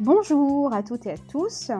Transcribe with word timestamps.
Bonjour 0.00 0.74
à 0.74 0.82
toutes 0.82 1.06
et 1.06 1.12
à 1.12 1.18
tous. 1.18 1.70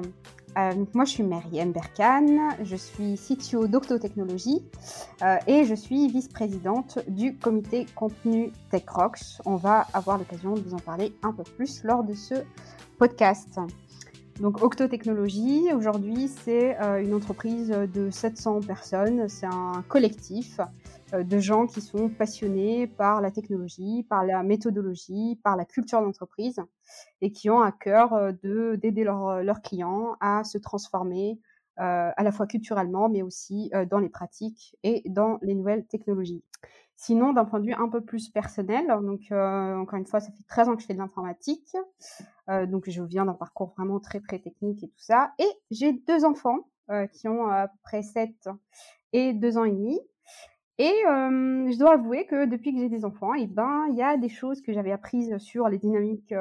Euh, 0.57 0.85
moi, 0.95 1.05
je 1.05 1.11
suis 1.11 1.23
Maryem 1.23 1.73
Berkane, 1.73 2.39
je 2.63 2.77
suis 2.77 3.17
CTO 3.17 3.67
d'Octotechnologie 3.67 4.65
euh, 5.23 5.37
et 5.47 5.65
je 5.65 5.75
suis 5.75 6.09
vice-présidente 6.09 7.01
du 7.09 7.37
comité 7.37 7.87
contenu 7.95 8.53
TechRox. 8.71 9.43
On 9.47 9.57
va 9.57 9.87
avoir 9.93 10.19
l'occasion 10.19 10.55
de 10.55 10.61
vous 10.61 10.75
en 10.75 10.79
parler 10.79 11.13
un 11.23 11.33
peu 11.33 11.43
plus 11.43 11.83
lors 11.83 12.05
de 12.05 12.15
ce 12.15 12.35
podcast. 12.99 13.59
Donc 14.41 14.63
Octotechnologie, 14.63 15.73
aujourd'hui, 15.75 16.29
c'est 16.45 16.81
euh, 16.81 17.03
une 17.03 17.15
entreprise 17.15 17.69
de 17.69 18.11
700 18.11 18.61
personnes, 18.61 19.29
c'est 19.29 19.47
un 19.47 19.85
collectif 19.89 20.61
de 21.23 21.39
gens 21.39 21.67
qui 21.67 21.81
sont 21.81 22.09
passionnés 22.09 22.87
par 22.87 23.21
la 23.21 23.31
technologie, 23.31 24.05
par 24.09 24.25
la 24.25 24.43
méthodologie, 24.43 25.39
par 25.45 25.57
la 25.57 25.65
culture 25.65 26.01
d'entreprise 26.01 26.61
et 27.21 27.31
qui 27.31 27.51
ont 27.51 27.61
à 27.61 27.73
cœur 27.73 28.13
euh, 28.15 28.33
de 28.43 28.77
d'aider 28.77 29.05
leurs 29.05 29.63
clients 29.63 30.17
à 30.21 30.45
se 30.45 30.59
transformer 30.59 31.39
à 31.77 32.23
la 32.23 32.31
fois 32.31 32.47
culturellement, 32.47 33.09
mais 33.09 33.23
aussi 33.23 33.73
dans 33.91 33.99
les 33.99 34.09
pratiques 34.09 34.77
et 34.85 35.03
dans 35.07 35.41
les 35.43 35.57
nouvelles 35.57 35.85
technologies. 35.87 36.45
Sinon, 36.97 37.33
d'un 37.33 37.45
point 37.45 37.59
de 37.61 37.67
vue 37.67 37.75
un 37.75 37.89
peu 37.89 38.01
plus 38.01 38.29
personnel, 38.29 38.87
donc 39.03 39.21
euh, 39.33 39.77
encore 39.77 39.99
une 39.99 40.07
fois, 40.07 40.21
ça 40.21 40.31
fait 40.31 40.45
13 40.47 40.69
ans 40.69 40.77
que 40.77 40.83
je 40.83 40.87
fais 40.87 40.95
de 40.95 40.99
l'informatique, 40.99 41.77
euh, 42.49 42.67
donc 42.67 42.89
je 42.89 43.03
viens 43.03 43.25
d'un 43.25 43.35
parcours 43.35 43.75
vraiment 43.77 43.99
très 43.99 44.21
très 44.21 44.39
technique 44.39 44.85
et 44.85 44.89
tout 44.89 45.01
ça. 45.01 45.33
Et 45.41 45.49
j'ai 45.71 45.93
deux 45.93 46.25
enfants 46.25 46.69
euh, 46.91 47.07
qui 47.09 47.27
ont 47.27 47.49
à 47.49 47.69
peu 47.69 47.77
près 47.83 48.03
7 48.03 48.49
et 49.13 49.33
2 49.33 49.59
ans 49.59 49.65
et 49.65 49.73
demi. 49.73 50.01
Et 50.79 50.93
je 51.07 51.79
dois 51.79 51.93
avouer 51.95 52.27
que 52.27 52.47
depuis 52.47 52.75
que 52.75 52.81
j'ai 52.81 52.89
des 52.89 53.05
enfants, 53.05 53.35
eh 53.35 53.47
ben 53.47 53.87
il 53.91 53.97
y 53.97 54.03
a 54.03 54.17
des 54.17 54.29
choses 54.29 54.61
que 54.61 54.73
j'avais 54.73 54.93
apprises 54.93 55.37
sur 55.39 55.69
les 55.69 55.79
dynamiques 55.79 56.35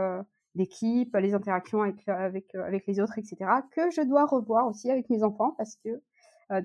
d'équipe, 0.56 1.16
les 1.16 1.34
interactions 1.34 1.82
avec, 1.82 2.08
avec, 2.08 2.56
avec 2.56 2.88
les 2.88 3.00
autres, 3.00 3.18
etc., 3.20 3.38
que 3.76 3.92
je 3.92 4.02
dois 4.02 4.26
revoir 4.26 4.68
aussi 4.68 4.90
avec 4.90 5.10
mes 5.10 5.24
enfants 5.24 5.54
parce 5.58 5.76
que 5.84 6.02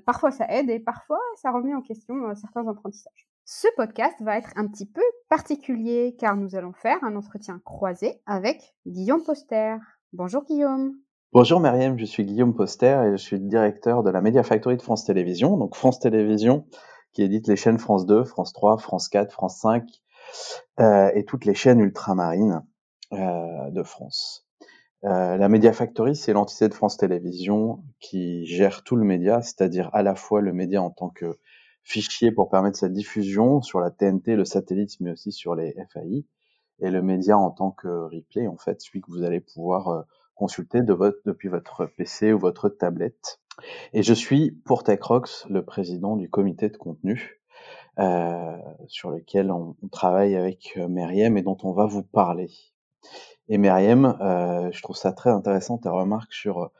parfois 0.06 0.30
ça 0.30 0.46
aide 0.48 0.70
et 0.70 0.80
parfois 0.80 1.20
ça 1.36 1.50
remet 1.50 1.74
en 1.74 1.82
question 1.82 2.34
certains 2.34 2.66
apprentissages. 2.66 3.28
Ce 3.44 3.66
podcast 3.76 4.16
va 4.20 4.36
être 4.36 4.52
un 4.56 4.66
petit 4.66 4.84
peu 4.84 5.00
particulier 5.30 6.16
car 6.18 6.36
nous 6.36 6.54
allons 6.54 6.74
faire 6.74 7.02
un 7.02 7.16
entretien 7.16 7.60
croisé 7.64 8.20
avec 8.26 8.74
Guillaume 8.86 9.22
Poster. 9.22 9.76
Bonjour 10.12 10.44
Guillaume. 10.44 10.94
Bonjour 11.32 11.60
Myriam, 11.60 11.98
je 11.98 12.04
suis 12.04 12.24
Guillaume 12.24 12.54
Poster 12.54 13.04
et 13.06 13.10
je 13.12 13.16
suis 13.16 13.40
directeur 13.40 14.02
de 14.02 14.10
la 14.10 14.20
Media 14.20 14.42
Factory 14.42 14.76
de 14.76 14.82
France 14.82 15.04
Télévisions. 15.04 15.56
Donc 15.56 15.76
France 15.76 15.98
Télévisions 15.98 16.66
qui 17.12 17.22
édite 17.22 17.48
les 17.48 17.56
chaînes 17.56 17.78
France 17.78 18.06
2, 18.06 18.24
France 18.24 18.52
3, 18.52 18.78
France 18.78 19.08
4, 19.08 19.32
France 19.32 19.58
5 19.60 19.84
euh, 20.80 21.10
et 21.14 21.24
toutes 21.24 21.44
les 21.44 21.54
chaînes 21.54 21.80
ultramarines 21.80 22.62
euh, 23.12 23.70
de 23.70 23.82
France. 23.82 24.46
Euh, 25.04 25.36
la 25.36 25.48
Media 25.48 25.72
Factory, 25.72 26.16
c'est 26.16 26.32
l'entité 26.32 26.68
de 26.68 26.74
France 26.74 26.96
Télévisions 26.96 27.84
qui 28.00 28.44
gère 28.46 28.82
tout 28.82 28.96
le 28.96 29.04
média, 29.04 29.42
c'est-à-dire 29.42 29.90
à 29.92 30.02
la 30.02 30.14
fois 30.14 30.40
le 30.40 30.52
média 30.52 30.82
en 30.82 30.90
tant 30.90 31.08
que 31.08 31.38
fichier 31.84 32.32
pour 32.32 32.50
permettre 32.50 32.78
sa 32.78 32.88
diffusion 32.88 33.62
sur 33.62 33.80
la 33.80 33.90
TNT, 33.90 34.34
le 34.34 34.44
satellite, 34.44 34.98
mais 35.00 35.12
aussi 35.12 35.32
sur 35.32 35.54
les 35.54 35.74
FAI, 35.92 36.26
et 36.80 36.90
le 36.90 37.00
média 37.00 37.38
en 37.38 37.50
tant 37.50 37.70
que 37.70 37.88
replay, 37.88 38.46
en 38.46 38.56
fait, 38.56 38.80
celui 38.80 39.00
que 39.00 39.10
vous 39.10 39.22
allez 39.22 39.40
pouvoir 39.40 39.88
euh, 39.88 40.02
consulter 40.34 40.82
de 40.82 40.92
votre, 40.92 41.18
depuis 41.24 41.48
votre 41.48 41.86
PC 41.86 42.32
ou 42.32 42.38
votre 42.38 42.68
tablette. 42.68 43.40
Et 43.92 44.02
je 44.02 44.14
suis 44.14 44.52
pour 44.64 44.84
TechRox 44.84 45.46
le 45.48 45.64
président 45.64 46.16
du 46.16 46.30
comité 46.30 46.68
de 46.68 46.76
contenu 46.76 47.40
euh, 47.98 48.56
sur 48.86 49.10
lequel 49.10 49.50
on, 49.50 49.74
travaille 49.90 50.36
avec 50.36 50.74
euh, 50.76 50.86
Meriem 50.86 51.36
et 51.36 51.42
dont 51.42 51.56
on 51.64 51.72
va 51.72 51.86
vous 51.86 52.04
parler. 52.04 52.48
Et 53.48 53.58
Meriem, 53.58 54.16
euh, 54.20 54.70
je 54.70 54.82
trouve 54.82 54.96
ça 54.96 55.12
très 55.12 55.30
intéressant 55.30 55.78
ta 55.78 55.90
remarque 55.90 56.32
sur 56.32 56.70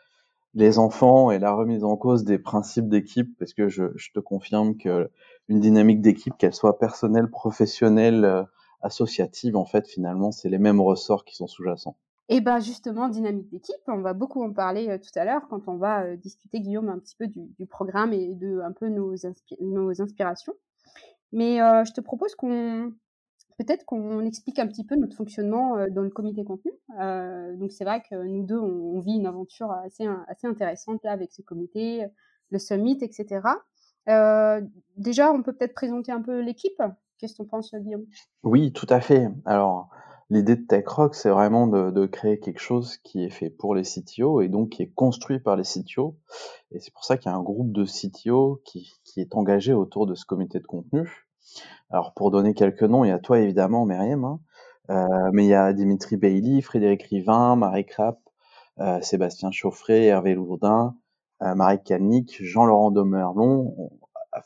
les 0.55 0.79
enfants 0.79 1.31
et 1.31 1.39
la 1.41 1.53
remise 1.53 1.83
en 1.83 1.97
cause 1.97 2.25
des 2.25 2.39
principes 2.39 2.89
d'équipe, 2.89 3.37
parce 3.39 3.53
que 3.53 3.69
je, 3.69 3.85
te 4.15 4.21
confirme 4.21 4.77
que 4.77 5.11
une 5.49 5.61
dynamique 5.61 6.01
d'équipe, 6.01 6.37
qu'elle 6.39 6.55
soit 6.55 6.79
personnelle, 6.79 7.31
professionnelle, 7.31 8.47
associative, 8.83 9.57
en 9.57 9.65
fait, 9.65 9.89
finalement, 9.89 10.31
c'est 10.31 10.49
les 10.49 10.59
mêmes 10.59 10.81
ressorts 10.81 11.25
qui 11.25 11.35
sont 11.35 11.47
sous-jacents. 11.47 11.97
Et 12.31 12.37
eh 12.37 12.41
ben 12.43 12.61
justement, 12.61 13.09
dynamique 13.09 13.49
d'équipe, 13.49 13.77
on 13.87 14.03
va 14.03 14.13
beaucoup 14.13 14.43
en 14.43 14.53
parler 14.53 14.89
euh, 14.91 14.99
tout 14.99 15.19
à 15.19 15.25
l'heure 15.25 15.49
quand 15.49 15.67
on 15.67 15.77
va 15.77 16.03
euh, 16.03 16.17
discuter, 16.17 16.61
Guillaume, 16.61 16.91
un 16.91 16.99
petit 16.99 17.17
peu 17.17 17.27
du, 17.27 17.67
programme 17.67 18.13
et 18.13 18.35
de 18.35 18.61
un 18.61 18.73
peu 18.73 18.89
nos, 18.89 19.15
inspirations. 20.01 20.53
Mais 21.33 21.59
je 21.59 21.93
te 21.93 22.01
propose 22.01 22.35
qu'on 22.35 22.93
peut-être 23.59 23.85
qu'on 23.85 24.25
explique 24.25 24.59
un 24.59 24.67
petit 24.67 24.85
peu 24.85 24.97
notre 24.97 25.17
fonctionnement 25.17 25.77
euh, 25.77 25.87
dans 25.91 26.03
le 26.03 26.11
comité 26.11 26.45
contenu. 26.45 26.73
Euh, 27.01 27.55
donc 27.57 27.73
c'est 27.73 27.85
vrai 27.85 28.03
que 28.09 28.15
nous 28.15 28.45
deux, 28.45 28.59
on, 28.59 29.01
vit 29.01 29.17
une 29.17 29.27
aventure 29.27 29.71
assez, 29.73 30.07
assez 30.29 30.47
intéressante 30.47 31.05
avec 31.05 31.33
ce 31.33 31.43
comité, 31.43 32.07
le 32.51 32.59
summit, 32.59 32.99
etc. 33.03 33.41
Euh, 34.09 34.63
déjà, 34.97 35.33
on 35.33 35.43
peut 35.43 35.53
peut-être 35.53 35.75
présenter 35.75 36.13
un 36.13 36.23
peu 36.23 36.41
l'équipe. 36.41 36.81
Qu'est-ce 37.19 37.35
que 37.35 37.43
tu 37.43 37.49
penses, 37.49 37.75
Guillaume? 37.75 38.07
Oui, 38.45 38.73
tout 38.73 38.87
à 38.89 39.01
fait. 39.01 39.29
Alors, 39.45 39.91
l'idée 40.31 40.57
de 40.57 40.67
TechRock, 40.67 41.15
c'est 41.15 41.31
vraiment 41.31 41.67
de, 41.67 42.07
créer 42.07 42.39
quelque 42.39 42.61
chose 42.61 42.99
qui 42.99 43.25
est 43.25 43.31
fait 43.31 43.51
pour 43.51 43.75
les 43.75 43.83
CTO 43.83 44.41
et 44.41 44.49
donc 44.49 44.71
qui 44.71 44.83
est 44.83 44.93
construit 44.93 45.39
par 45.39 45.57
les 45.57 45.65
CTO. 45.65 46.17
Et 46.71 46.81
c'est 46.81 46.93
pour 46.93 47.05
ça 47.05 47.17
qu'il 47.17 47.31
y 47.31 47.35
a 47.35 47.37
un 47.37 47.43
groupe 47.43 47.73
de 47.73 47.85
CTO 47.85 48.61
qui, 48.65 48.93
qui 49.05 49.21
est 49.21 49.35
engagé 49.35 49.73
autour 49.73 50.07
de 50.07 50.15
ce 50.15 50.25
comité 50.25 50.59
de 50.59 50.67
contenu. 50.67 51.29
Alors 51.91 52.13
pour 52.13 52.31
donner 52.31 52.55
quelques 52.55 52.83
noms, 52.83 53.05
il 53.05 53.09
y 53.09 53.13
a 53.13 53.19
toi 53.19 53.39
évidemment, 53.39 53.87
Myriam, 53.87 54.25
hein. 54.25 54.41
euh, 54.91 55.31
mais 55.33 55.45
il 55.45 55.49
y 55.49 55.55
a 55.55 55.73
Dimitri 55.73 56.17
Bailly, 56.17 56.61
Frédéric 56.61 57.05
Rivin, 57.05 57.57
Marie 57.57 57.87
Krapp, 57.87 58.21
euh, 58.81 59.01
Sébastien 59.01 59.51
Chauffret, 59.51 60.05
Hervé 60.05 60.35
Lourdin, 60.35 60.95
euh, 61.43 61.55
Marie 61.55 61.83
Kalnick, 61.83 62.37
Jean-Laurent 62.43 62.91
Demerlon. 62.91 63.91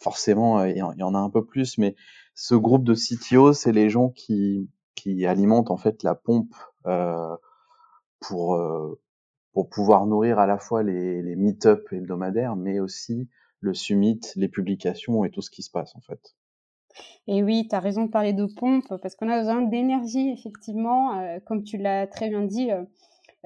Forcément, 0.00 0.64
il 0.64 0.76
y 0.76 1.02
en 1.02 1.14
a 1.14 1.18
un 1.18 1.28
peu 1.28 1.44
plus, 1.44 1.76
mais 1.76 1.96
ce 2.34 2.54
groupe 2.54 2.84
de 2.84 2.94
CTO, 2.94 3.52
c'est 3.52 3.72
les 3.72 3.90
gens 3.90 4.08
qui, 4.10 4.70
qui 4.94 5.26
alimentent 5.26 5.70
en 5.70 5.76
fait 5.76 6.02
la 6.02 6.14
pompe 6.14 6.54
pour, 8.20 8.60
pour 9.52 9.68
pouvoir 9.68 10.06
nourrir 10.06 10.38
à 10.38 10.46
la 10.46 10.58
fois 10.58 10.82
les, 10.82 11.22
les 11.22 11.36
meet-up 11.36 11.92
hebdomadaires, 11.92 12.56
mais 12.56 12.80
aussi 12.80 13.28
le 13.60 13.74
summit, 13.74 14.20
les 14.36 14.48
publications 14.48 15.24
et 15.24 15.30
tout 15.30 15.42
ce 15.42 15.50
qui 15.50 15.62
se 15.62 15.70
passe 15.70 15.94
en 15.96 16.00
fait. 16.00 16.34
Et 17.26 17.42
oui, 17.42 17.66
tu 17.68 17.74
as 17.74 17.80
raison 17.80 18.04
de 18.04 18.10
parler 18.10 18.32
de 18.32 18.46
pompe, 18.46 18.86
parce 19.00 19.14
qu'on 19.14 19.28
a 19.28 19.38
besoin 19.38 19.62
d'énergie, 19.62 20.30
effectivement. 20.30 21.18
Euh, 21.18 21.38
comme 21.46 21.62
tu 21.62 21.78
l'as 21.78 22.06
très 22.06 22.28
bien 22.28 22.42
dit, 22.42 22.70
euh, 22.70 22.84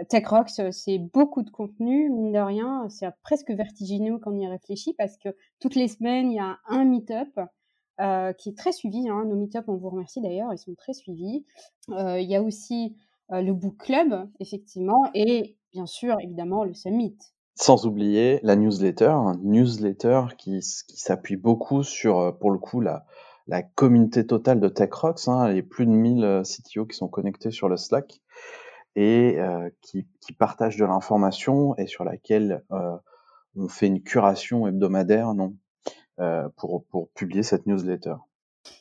TechRox, 0.08 0.58
euh, 0.58 0.70
c'est 0.72 0.98
beaucoup 0.98 1.42
de 1.42 1.50
contenu, 1.50 2.10
mine 2.10 2.32
de 2.32 2.38
rien. 2.38 2.88
C'est 2.88 3.06
presque 3.22 3.50
vertigineux 3.50 4.18
quand 4.18 4.32
on 4.32 4.38
y 4.38 4.46
réfléchit, 4.46 4.94
parce 4.94 5.16
que 5.18 5.28
toutes 5.60 5.74
les 5.74 5.88
semaines, 5.88 6.30
il 6.30 6.36
y 6.36 6.40
a 6.40 6.58
un 6.68 6.84
meet-up. 6.84 7.28
Qui 7.98 8.48
est 8.48 8.56
très 8.56 8.72
suivi. 8.72 9.08
Hein. 9.08 9.24
Nos 9.26 9.36
meet-up, 9.36 9.64
on 9.68 9.76
vous 9.76 9.90
remercie 9.90 10.20
d'ailleurs, 10.20 10.52
ils 10.52 10.58
sont 10.58 10.74
très 10.74 10.92
suivis. 10.92 11.44
Il 11.88 12.26
y 12.28 12.36
a 12.36 12.42
aussi 12.42 12.96
le 13.30 13.52
Book 13.52 13.76
Club, 13.78 14.28
effectivement, 14.40 15.10
et 15.14 15.56
bien 15.72 15.86
sûr, 15.86 16.16
évidemment, 16.22 16.64
le 16.64 16.74
Summit. 16.74 17.16
Sans 17.54 17.86
oublier 17.86 18.38
la 18.42 18.54
newsletter, 18.54 19.16
newsletter 19.42 20.22
qui, 20.36 20.60
qui 20.60 21.00
s'appuie 21.00 21.36
beaucoup 21.36 21.82
sur, 21.82 22.36
pour 22.38 22.50
le 22.50 22.58
coup, 22.58 22.80
la, 22.80 23.06
la 23.46 23.62
communauté 23.62 24.26
totale 24.26 24.60
de 24.60 24.68
TechRox, 24.68 25.28
hein, 25.28 25.48
les 25.48 25.62
plus 25.62 25.86
de 25.86 25.90
1000 25.90 26.24
euh, 26.24 26.42
CTO 26.42 26.86
qui 26.86 26.96
sont 26.96 27.08
connectés 27.08 27.50
sur 27.50 27.68
le 27.68 27.76
Slack 27.76 28.20
et 28.96 29.38
euh, 29.38 29.68
qui, 29.82 30.06
partagent 30.38 30.76
de 30.76 30.84
l'information 30.84 31.76
et 31.76 31.86
sur 31.86 32.04
laquelle 32.04 32.64
euh, 32.72 32.96
on 33.54 33.68
fait 33.68 33.86
une 33.86 34.02
curation 34.02 34.66
hebdomadaire 34.66 35.32
non, 35.34 35.54
euh, 35.54 35.65
pour, 36.56 36.84
pour 36.84 37.08
publier 37.10 37.42
cette 37.42 37.66
newsletter. 37.66 38.14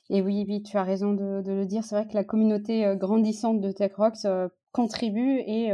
Et 0.09 0.21
oui, 0.21 0.45
oui, 0.47 0.63
tu 0.63 0.77
as 0.77 0.83
raison 0.83 1.13
de, 1.13 1.43
le 1.45 1.65
dire. 1.65 1.83
C'est 1.83 1.95
vrai 1.95 2.07
que 2.07 2.13
la 2.13 2.23
communauté 2.23 2.85
euh, 2.85 2.95
grandissante 2.95 3.61
de 3.61 3.71
TechRox 3.71 4.25
contribue 4.71 5.39
et 5.39 5.71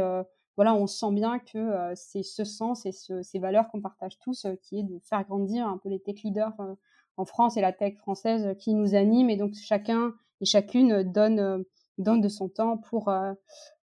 voilà, 0.56 0.74
on 0.74 0.86
sent 0.86 1.12
bien 1.12 1.38
que 1.38 1.92
c'est 1.94 2.22
ce 2.22 2.44
sens 2.44 2.86
et 2.86 2.92
ce, 2.92 3.22
ces 3.22 3.38
valeurs 3.38 3.68
qu'on 3.68 3.80
partage 3.80 4.18
tous 4.20 4.46
qui 4.62 4.80
est 4.80 4.82
de 4.82 4.98
faire 5.00 5.24
grandir 5.24 5.66
un 5.66 5.78
peu 5.78 5.88
les 5.88 5.98
tech 5.98 6.22
leaders 6.22 6.54
en 7.16 7.24
France 7.24 7.56
et 7.56 7.60
la 7.60 7.72
tech 7.72 7.96
française 7.96 8.56
qui 8.58 8.74
nous 8.74 8.94
anime 8.94 9.30
et 9.30 9.36
donc 9.36 9.54
chacun 9.54 10.14
et 10.40 10.44
chacune 10.44 11.02
donne 11.02 11.38
euh, 11.38 11.58
donne 11.98 12.20
de 12.20 12.28
son 12.28 12.48
temps 12.48 12.78
pour 12.78 13.08
euh, 13.08 13.32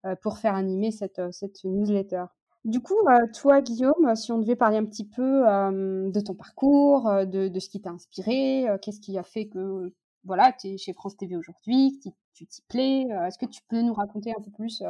euh, 0.05 0.15
pour 0.15 0.37
faire 0.37 0.55
animer 0.55 0.91
cette 0.91 1.21
cette 1.31 1.63
newsletter. 1.63 2.25
Du 2.67 2.81
coup, 2.81 2.95
toi, 3.33 3.61
Guillaume, 3.61 4.13
si 4.15 4.33
on 4.33 4.39
devait 4.39 4.57
parler 4.57 4.75
un 4.77 4.85
petit 4.85 5.07
peu 5.07 5.41
de 5.41 6.19
ton 6.19 6.35
parcours, 6.35 7.09
de, 7.25 7.47
de 7.47 7.59
ce 7.59 7.69
qui 7.69 7.79
t'a 7.79 7.91
inspiré, 7.91 8.65
qu'est-ce 8.81 8.99
qui 8.99 9.17
a 9.17 9.23
fait 9.23 9.47
que 9.47 9.93
voilà, 10.25 10.51
tu 10.51 10.67
es 10.67 10.77
chez 10.77 10.91
France 10.91 11.15
TV 11.15 11.37
aujourd'hui, 11.37 11.97
que 12.03 12.09
tu 12.33 12.45
t'y 12.45 12.61
plais, 12.63 13.07
est-ce 13.25 13.37
que 13.37 13.45
tu 13.45 13.61
peux 13.69 13.81
nous 13.81 13.93
raconter 13.93 14.33
un 14.37 14.41
peu 14.41 14.51
plus 14.51 14.83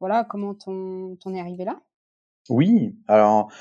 voilà, 0.00 0.24
comment 0.24 0.54
ton 0.54 1.16
est 1.32 1.40
arrivé 1.40 1.64
là? 1.64 1.80
Oui, 2.48 2.96
alors 3.06 3.52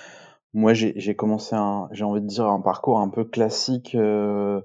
moi, 0.56 0.74
j'ai 0.74 1.16
commencé 1.16 1.56
j'ai 1.92 2.04
envie 2.04 2.22
de 2.22 2.28
dire 2.28 2.48
un 2.48 2.62
parcours 2.62 3.00
un 3.00 3.10
peu 3.10 3.26
classique 3.26 3.94
euh, 3.94 4.62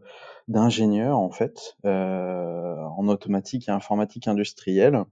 d'ingénieur 0.48 1.18
en 1.18 1.30
fait 1.30 1.76
en 1.84 3.08
automatique 3.08 3.68
et 3.68 3.72
informatique 3.72 4.26
industrielle. 4.26 5.04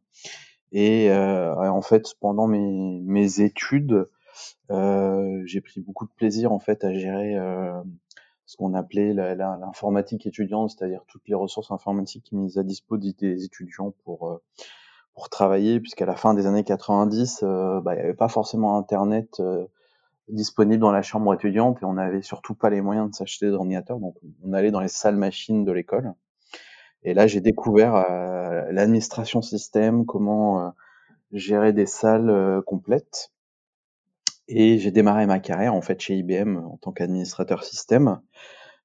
Et 0.73 1.11
en 1.13 1.83
fait, 1.83 2.15
pendant 2.21 2.47
mes, 2.47 3.01
mes 3.03 3.41
études, 3.41 4.09
j'ai 4.71 5.61
pris 5.61 5.81
beaucoup 5.81 6.07
de 6.07 6.13
plaisir 6.17 6.53
en 6.53 6.59
fait 6.59 6.85
à 6.85 6.93
gérer 6.93 7.37
ce 8.49 8.57
qu'on 8.57 8.73
appelait 8.73 9.13
l'informatique 9.13 10.27
étudiante, 10.27 10.71
c'est-à-dire 10.71 11.03
toutes 11.07 11.29
les 11.29 11.35
ressources 11.35 11.71
informatiques 11.71 12.33
mises 12.33 12.57
à 12.57 12.63
disposition 12.63 13.19
des 13.21 13.45
étudiants 13.45 13.93
pour 14.05 14.31
euh, 14.31 14.43
pour 15.15 15.29
travailler, 15.29 15.81
puisqu'à 15.81 16.07
la 16.07 16.17
fin 16.17 16.33
des 16.33 16.47
années 16.47 16.65
90, 16.65 17.41
euh, 17.43 17.81
bah, 17.83 17.93
il 17.93 17.99
n'y 17.99 18.05
avait 18.05 18.15
pas 18.15 18.29
forcément 18.29 18.79
Internet 18.79 19.41
euh, 19.41 19.67
disponible 20.29 20.81
dans 20.81 20.93
la 20.93 21.03
chambre 21.03 21.35
étudiante 21.35 21.83
et 21.83 21.85
on 21.85 21.95
n'avait 21.95 22.23
surtout 22.23 22.55
pas 22.55 22.71
les 22.71 22.81
moyens 22.81 23.11
de 23.11 23.15
s'acheter 23.15 23.51
d'ordinateur, 23.51 23.99
donc 23.99 24.17
on 24.43 24.55
allait 24.55 24.71
dans 24.71 24.81
les 24.81 24.89
salles 24.89 25.17
machines 25.17 25.67
de 25.67 25.73
l'école. 25.73 26.15
Et 27.03 27.15
là, 27.15 27.27
j'ai 27.27 27.41
découvert 27.41 27.95
l'administration 28.71 29.41
système, 29.43 30.05
comment 30.05 30.73
gérer 31.33 31.73
des 31.73 31.87
salles 31.87 32.63
complètes. 32.67 33.33
Et 34.49 34.79
j'ai 34.79 34.91
démarré 34.91 35.27
ma 35.27 35.41
carrière 35.41 35.75
en 35.75 35.83
fait 35.83 36.01
chez 36.01 36.15
IBM 36.17 36.57
en 36.57 36.79
tant 36.79 36.91
qu'administrateur 36.91 37.65
système, 37.65 38.21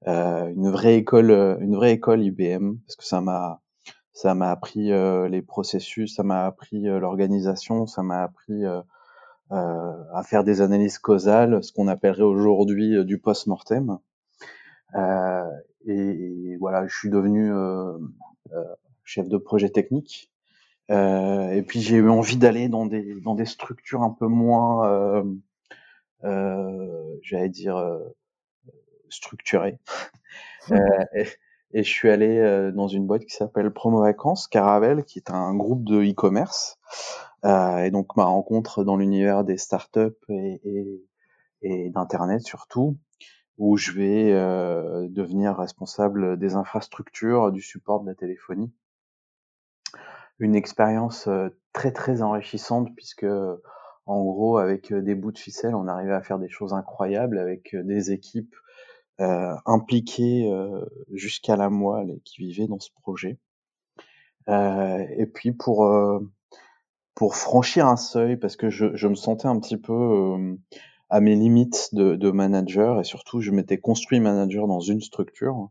euh, 0.07 0.47
une 0.49 0.69
vraie 0.69 0.97
école, 0.97 1.31
euh, 1.31 1.57
une 1.59 1.75
vraie 1.75 1.93
école 1.93 2.21
IBM 2.21 2.75
parce 2.85 2.97
que 2.97 3.05
ça 3.05 3.21
m'a 3.21 3.61
ça 4.11 4.35
m'a 4.35 4.51
appris 4.51 4.91
euh, 4.91 5.27
les 5.27 5.41
processus, 5.41 6.15
ça 6.15 6.23
m'a 6.23 6.45
appris 6.45 6.87
euh, 6.87 6.99
l'organisation, 6.99 7.87
ça 7.87 8.03
m'a 8.03 8.21
appris 8.21 8.63
euh, 8.65 8.81
à 9.49 10.23
faire 10.23 10.43
des 10.43 10.61
analyses 10.61 10.99
causales, 10.99 11.63
ce 11.63 11.71
qu'on 11.71 11.87
appellerait 11.87 12.23
aujourd'hui 12.23 13.03
du 13.05 13.19
post-mortem. 13.19 13.97
Et, 14.95 14.97
et, 15.85 16.57
voilà, 16.59 16.87
je 16.87 16.95
suis 16.95 17.09
devenu 17.09 17.51
chef 19.03 19.27
de 19.27 19.37
projet 19.37 19.69
technique. 19.69 20.31
et 20.89 21.63
puis 21.67 21.81
j'ai 21.81 21.97
eu 21.97 22.09
envie 22.09 22.37
d'aller 22.37 22.69
dans 22.69 22.85
des 22.85 23.19
dans 23.21 23.35
des 23.35 23.45
structures 23.45 24.01
un 24.01 24.11
peu 24.11 24.27
moins 24.27 25.23
euh, 26.23 27.17
j'allais 27.21 27.49
dire, 27.49 27.77
euh, 27.77 27.99
structuré. 29.09 29.79
Euh, 30.71 30.77
et, 31.13 31.27
et, 31.73 31.83
je 31.83 31.89
suis 31.89 32.09
allé 32.09 32.71
dans 32.73 32.87
une 32.87 33.05
boîte 33.05 33.25
qui 33.25 33.35
s'appelle 33.35 33.69
Promo 33.71 34.01
Vacances, 34.01 34.47
Caravel, 34.47 35.03
qui 35.03 35.19
est 35.19 35.29
un 35.29 35.53
groupe 35.55 35.83
de 35.83 36.01
e-commerce. 36.01 36.79
et 37.43 37.91
donc 37.91 38.15
ma 38.15 38.23
rencontre 38.23 38.85
dans 38.85 38.95
l'univers 38.95 39.43
des 39.43 39.57
startups 39.57 40.15
et, 40.29 40.61
et, 40.63 41.05
et 41.63 41.89
d'internet 41.89 42.43
surtout, 42.43 42.97
où 43.57 43.77
je 43.77 43.91
vais 43.91 44.31
euh, 44.31 45.07
devenir 45.09 45.55
responsable 45.57 46.37
des 46.37 46.55
infrastructures, 46.55 47.51
du 47.51 47.61
support 47.61 48.01
de 48.01 48.07
la 48.07 48.15
téléphonie. 48.15 48.71
Une 50.39 50.55
expérience 50.55 51.29
très 51.71 51.91
très 51.91 52.21
enrichissante 52.21 52.93
puisque 52.95 53.25
en 54.05 54.23
gros, 54.23 54.57
avec 54.57 54.91
euh, 54.91 55.01
des 55.01 55.15
bouts 55.15 55.31
de 55.31 55.37
ficelle, 55.37 55.75
on 55.75 55.87
arrivait 55.87 56.13
à 56.13 56.21
faire 56.21 56.39
des 56.39 56.49
choses 56.49 56.73
incroyables 56.73 57.37
avec 57.37 57.73
euh, 57.73 57.83
des 57.83 58.11
équipes 58.11 58.55
euh, 59.21 59.55
impliquées 59.65 60.51
euh, 60.51 60.83
jusqu'à 61.13 61.55
la 61.55 61.69
moelle 61.69 62.11
et 62.11 62.19
qui 62.21 62.41
vivaient 62.41 62.67
dans 62.67 62.79
ce 62.79 62.91
projet. 63.01 63.39
Euh, 64.49 65.05
et 65.17 65.25
puis 65.25 65.53
pour 65.53 65.89
pour 67.15 67.35
franchir 67.35 67.87
un 67.87 67.95
seuil, 67.95 68.35
parce 68.37 68.55
que 68.55 68.69
je, 68.69 68.95
je 68.95 69.07
me 69.07 69.15
sentais 69.15 69.47
un 69.47 69.59
petit 69.59 69.77
peu 69.77 70.57
à 71.13 71.19
mes 71.19 71.35
limites 71.35 71.93
de, 71.93 72.15
de, 72.15 72.31
manager 72.31 72.99
et 72.99 73.03
surtout 73.03 73.39
je 73.39 73.51
m'étais 73.51 73.77
construit 73.77 74.19
manager 74.19 74.65
dans 74.65 74.79
une 74.79 74.99
structure. 74.99 75.69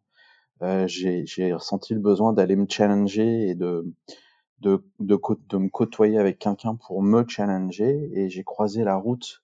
j'ai 0.86 1.52
ressenti 1.52 1.94
le 1.94 2.00
besoin 2.00 2.32
d'aller 2.32 2.54
me 2.54 2.66
challenger 2.68 3.48
et 3.48 3.56
de 3.56 3.84
de, 4.60 4.84
de, 5.00 5.20
de 5.48 5.58
me 5.58 5.68
côtoyer 5.68 6.16
avec 6.16 6.38
quelqu'un 6.38 6.76
pour 6.76 7.02
me 7.02 7.26
challenger 7.26 8.08
et 8.14 8.28
j'ai 8.28 8.44
croisé 8.44 8.84
la 8.84 8.94
route 8.94 9.42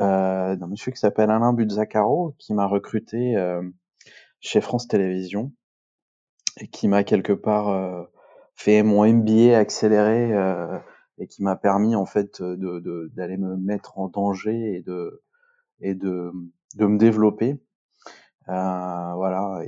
euh, 0.00 0.56
d'un 0.56 0.66
monsieur 0.66 0.90
qui 0.90 0.98
s'appelle 0.98 1.30
Alain 1.30 1.52
Buzzacaro 1.52 2.34
qui 2.40 2.52
m'a 2.52 2.66
recruté 2.66 3.36
euh, 3.36 3.62
chez 4.40 4.60
France 4.60 4.88
Télévisions 4.88 5.52
et 6.56 6.66
qui 6.66 6.88
m'a 6.88 7.04
quelque 7.04 7.32
part 7.32 7.68
euh, 7.68 8.02
fait 8.56 8.82
mon 8.82 9.06
MBA 9.06 9.56
accéléré 9.56 10.32
euh, 10.32 10.76
et 11.20 11.28
qui 11.28 11.44
m'a 11.44 11.54
permis 11.54 11.94
en 11.94 12.06
fait 12.06 12.42
de 12.42 13.12
d'aller 13.14 13.36
me 13.36 13.56
mettre 13.56 13.98
en 13.98 14.08
danger 14.08 14.74
et 15.80 15.94
de 15.94 16.32
me 16.78 16.98
développer 16.98 17.60
euh, 18.50 19.14
voilà 19.14 19.62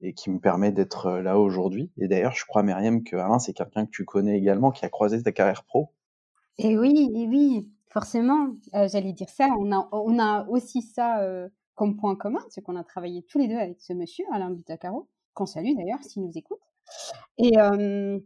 et, 0.00 0.12
qui 0.14 0.30
me 0.30 0.38
permet 0.38 0.72
d'être 0.72 1.06
euh, 1.06 1.22
là 1.22 1.38
aujourd'hui. 1.38 1.90
Et 1.98 2.06
d'ailleurs, 2.06 2.32
je 2.32 2.44
crois, 2.46 2.62
Myriam, 2.62 3.02
que 3.02 3.16
Alain, 3.16 3.38
c'est 3.38 3.52
quelqu'un 3.52 3.84
que 3.84 3.90
tu 3.90 4.04
connais 4.04 4.38
également, 4.38 4.70
qui 4.70 4.84
a 4.84 4.88
croisé 4.88 5.20
ta 5.22 5.32
carrière 5.32 5.64
pro. 5.64 5.92
Et 6.56 6.78
oui, 6.78 7.10
et 7.14 7.26
oui, 7.26 7.68
forcément, 7.88 8.48
euh, 8.74 8.88
j'allais 8.88 9.12
dire 9.12 9.28
ça. 9.28 9.48
On 9.58 10.18
a, 10.18 10.46
aussi 10.48 10.82
ça 10.82 11.20
euh, 11.22 11.48
comme 11.74 11.96
point 11.96 12.14
commun, 12.14 12.40
c'est 12.48 12.62
qu'on 12.62 12.76
a 12.76 12.84
travaillé 12.84 13.24
tous 13.24 13.38
les 13.38 13.48
deux 13.48 13.56
avec 13.56 13.80
ce 13.80 13.92
monsieur, 13.92 14.24
Alain 14.32 14.50
Butacaro, 14.50 15.08
qu'on 15.34 15.46
salue 15.46 15.74
d'ailleurs 15.76 16.02
s'il 16.02 16.22
nous 16.22 16.32
écoute. 16.36 16.60
Et, 17.36 17.58
euh, 17.58 18.20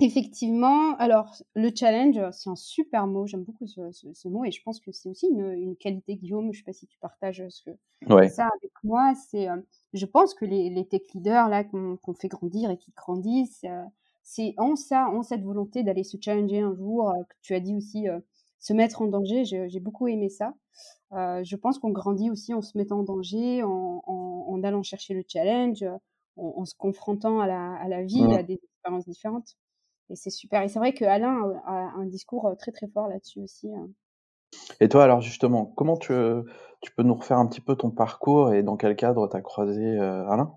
Effectivement, 0.00 0.96
alors 0.96 1.34
le 1.54 1.70
challenge, 1.74 2.18
c'est 2.32 2.48
un 2.48 2.56
super 2.56 3.06
mot, 3.06 3.26
j'aime 3.26 3.44
beaucoup 3.44 3.66
ce, 3.66 3.90
ce, 3.92 4.12
ce, 4.14 4.28
mot 4.28 4.44
et 4.44 4.50
je 4.50 4.62
pense 4.62 4.80
que 4.80 4.92
c'est 4.92 5.08
aussi 5.08 5.26
une, 5.26 5.52
une, 5.52 5.76
qualité, 5.76 6.16
Guillaume, 6.16 6.52
je 6.52 6.58
sais 6.58 6.64
pas 6.64 6.72
si 6.72 6.86
tu 6.86 6.98
partages 6.98 7.42
ce 7.48 7.62
que 7.62 7.70
ouais. 8.12 8.28
ça 8.28 8.44
avec 8.44 8.72
moi, 8.82 9.12
c'est, 9.28 9.48
euh, 9.48 9.56
je 9.92 10.06
pense 10.06 10.32
que 10.34 10.46
les, 10.46 10.70
les 10.70 10.86
tech 10.86 11.02
leaders 11.14 11.48
là 11.48 11.64
qu'on 11.64 11.98
qu 11.98 12.12
fait 12.18 12.28
grandir 12.28 12.70
et 12.70 12.78
qui 12.78 12.92
grandissent, 12.96 13.64
euh, 13.64 13.84
c'est 14.22 14.54
en 14.56 14.74
ça, 14.74 15.08
en 15.08 15.22
cette 15.22 15.42
volonté 15.42 15.82
d'aller 15.82 16.04
se 16.04 16.16
challenger 16.18 16.60
un 16.60 16.74
jour, 16.74 17.10
euh, 17.10 17.22
que 17.28 17.34
tu 17.42 17.54
as 17.54 17.60
dit 17.60 17.74
aussi 17.74 18.06
se 18.58 18.72
mettre 18.72 19.02
en 19.02 19.06
danger, 19.06 19.44
j'ai 19.44 19.80
beaucoup 19.80 20.08
aimé 20.08 20.28
ça. 20.28 20.54
Je 21.12 21.56
pense 21.56 21.78
qu'on 21.78 21.90
grandit 21.90 22.30
aussi 22.30 22.54
en 22.54 22.62
se 22.62 22.76
mettant 22.76 23.00
en 23.00 23.02
danger, 23.02 23.62
en, 23.62 24.02
en, 24.06 24.44
en 24.48 24.62
allant 24.62 24.82
chercher 24.82 25.14
le 25.14 25.24
challenge, 25.26 25.82
en, 26.36 26.54
en, 26.56 26.64
se 26.64 26.74
confrontant 26.74 27.40
à 27.40 27.46
la, 27.46 27.74
à 27.74 27.88
la 27.88 28.02
vie, 28.02 28.22
à 28.34 28.42
des 28.42 28.60
expériences 28.62 29.06
différentes. 29.06 29.56
Et 30.10 30.16
c'est 30.16 30.30
super. 30.30 30.62
Et 30.62 30.68
c'est 30.68 30.78
vrai 30.78 30.92
que 30.92 31.04
Alain 31.04 31.60
a 31.66 31.92
un 31.96 32.06
discours 32.06 32.46
euh, 32.46 32.54
très 32.54 32.72
très 32.72 32.88
fort 32.88 33.08
là-dessus 33.08 33.40
aussi. 33.40 33.72
Hein. 33.72 33.88
Et 34.80 34.88
toi, 34.88 35.04
alors 35.04 35.20
justement, 35.20 35.66
comment 35.76 35.96
tu, 35.96 36.12
tu 36.80 36.92
peux 36.92 37.02
nous 37.02 37.14
refaire 37.14 37.38
un 37.38 37.46
petit 37.46 37.60
peu 37.60 37.76
ton 37.76 37.90
parcours 37.90 38.52
et 38.52 38.62
dans 38.62 38.76
quel 38.76 38.96
cadre 38.96 39.28
tu 39.28 39.36
as 39.36 39.40
croisé 39.40 39.84
euh, 39.84 40.28
Alain? 40.28 40.54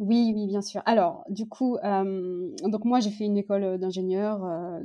Oui, 0.00 0.32
oui, 0.34 0.48
bien 0.48 0.60
sûr. 0.60 0.82
Alors, 0.86 1.24
du 1.28 1.48
coup, 1.48 1.76
euh, 1.76 2.50
donc 2.64 2.84
moi 2.84 2.98
j'ai 2.98 3.10
fait 3.10 3.24
une 3.24 3.36
école 3.36 3.78
d'ingénieur, 3.78 4.44
euh, 4.44 4.80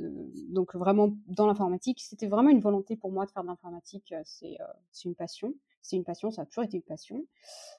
donc 0.50 0.76
vraiment 0.76 1.10
dans 1.26 1.48
l'informatique. 1.48 1.98
C'était 2.00 2.28
vraiment 2.28 2.50
une 2.50 2.60
volonté 2.60 2.96
pour 2.96 3.10
moi 3.10 3.26
de 3.26 3.30
faire 3.32 3.42
de 3.42 3.48
l'informatique. 3.48 4.14
C'est 4.24 4.60
euh, 4.60 4.64
une 5.04 5.16
passion. 5.16 5.52
C'est 5.82 5.96
une 5.96 6.04
passion, 6.04 6.30
ça 6.30 6.42
a 6.42 6.46
toujours 6.46 6.62
été 6.62 6.76
une 6.76 6.84
passion. 6.84 7.24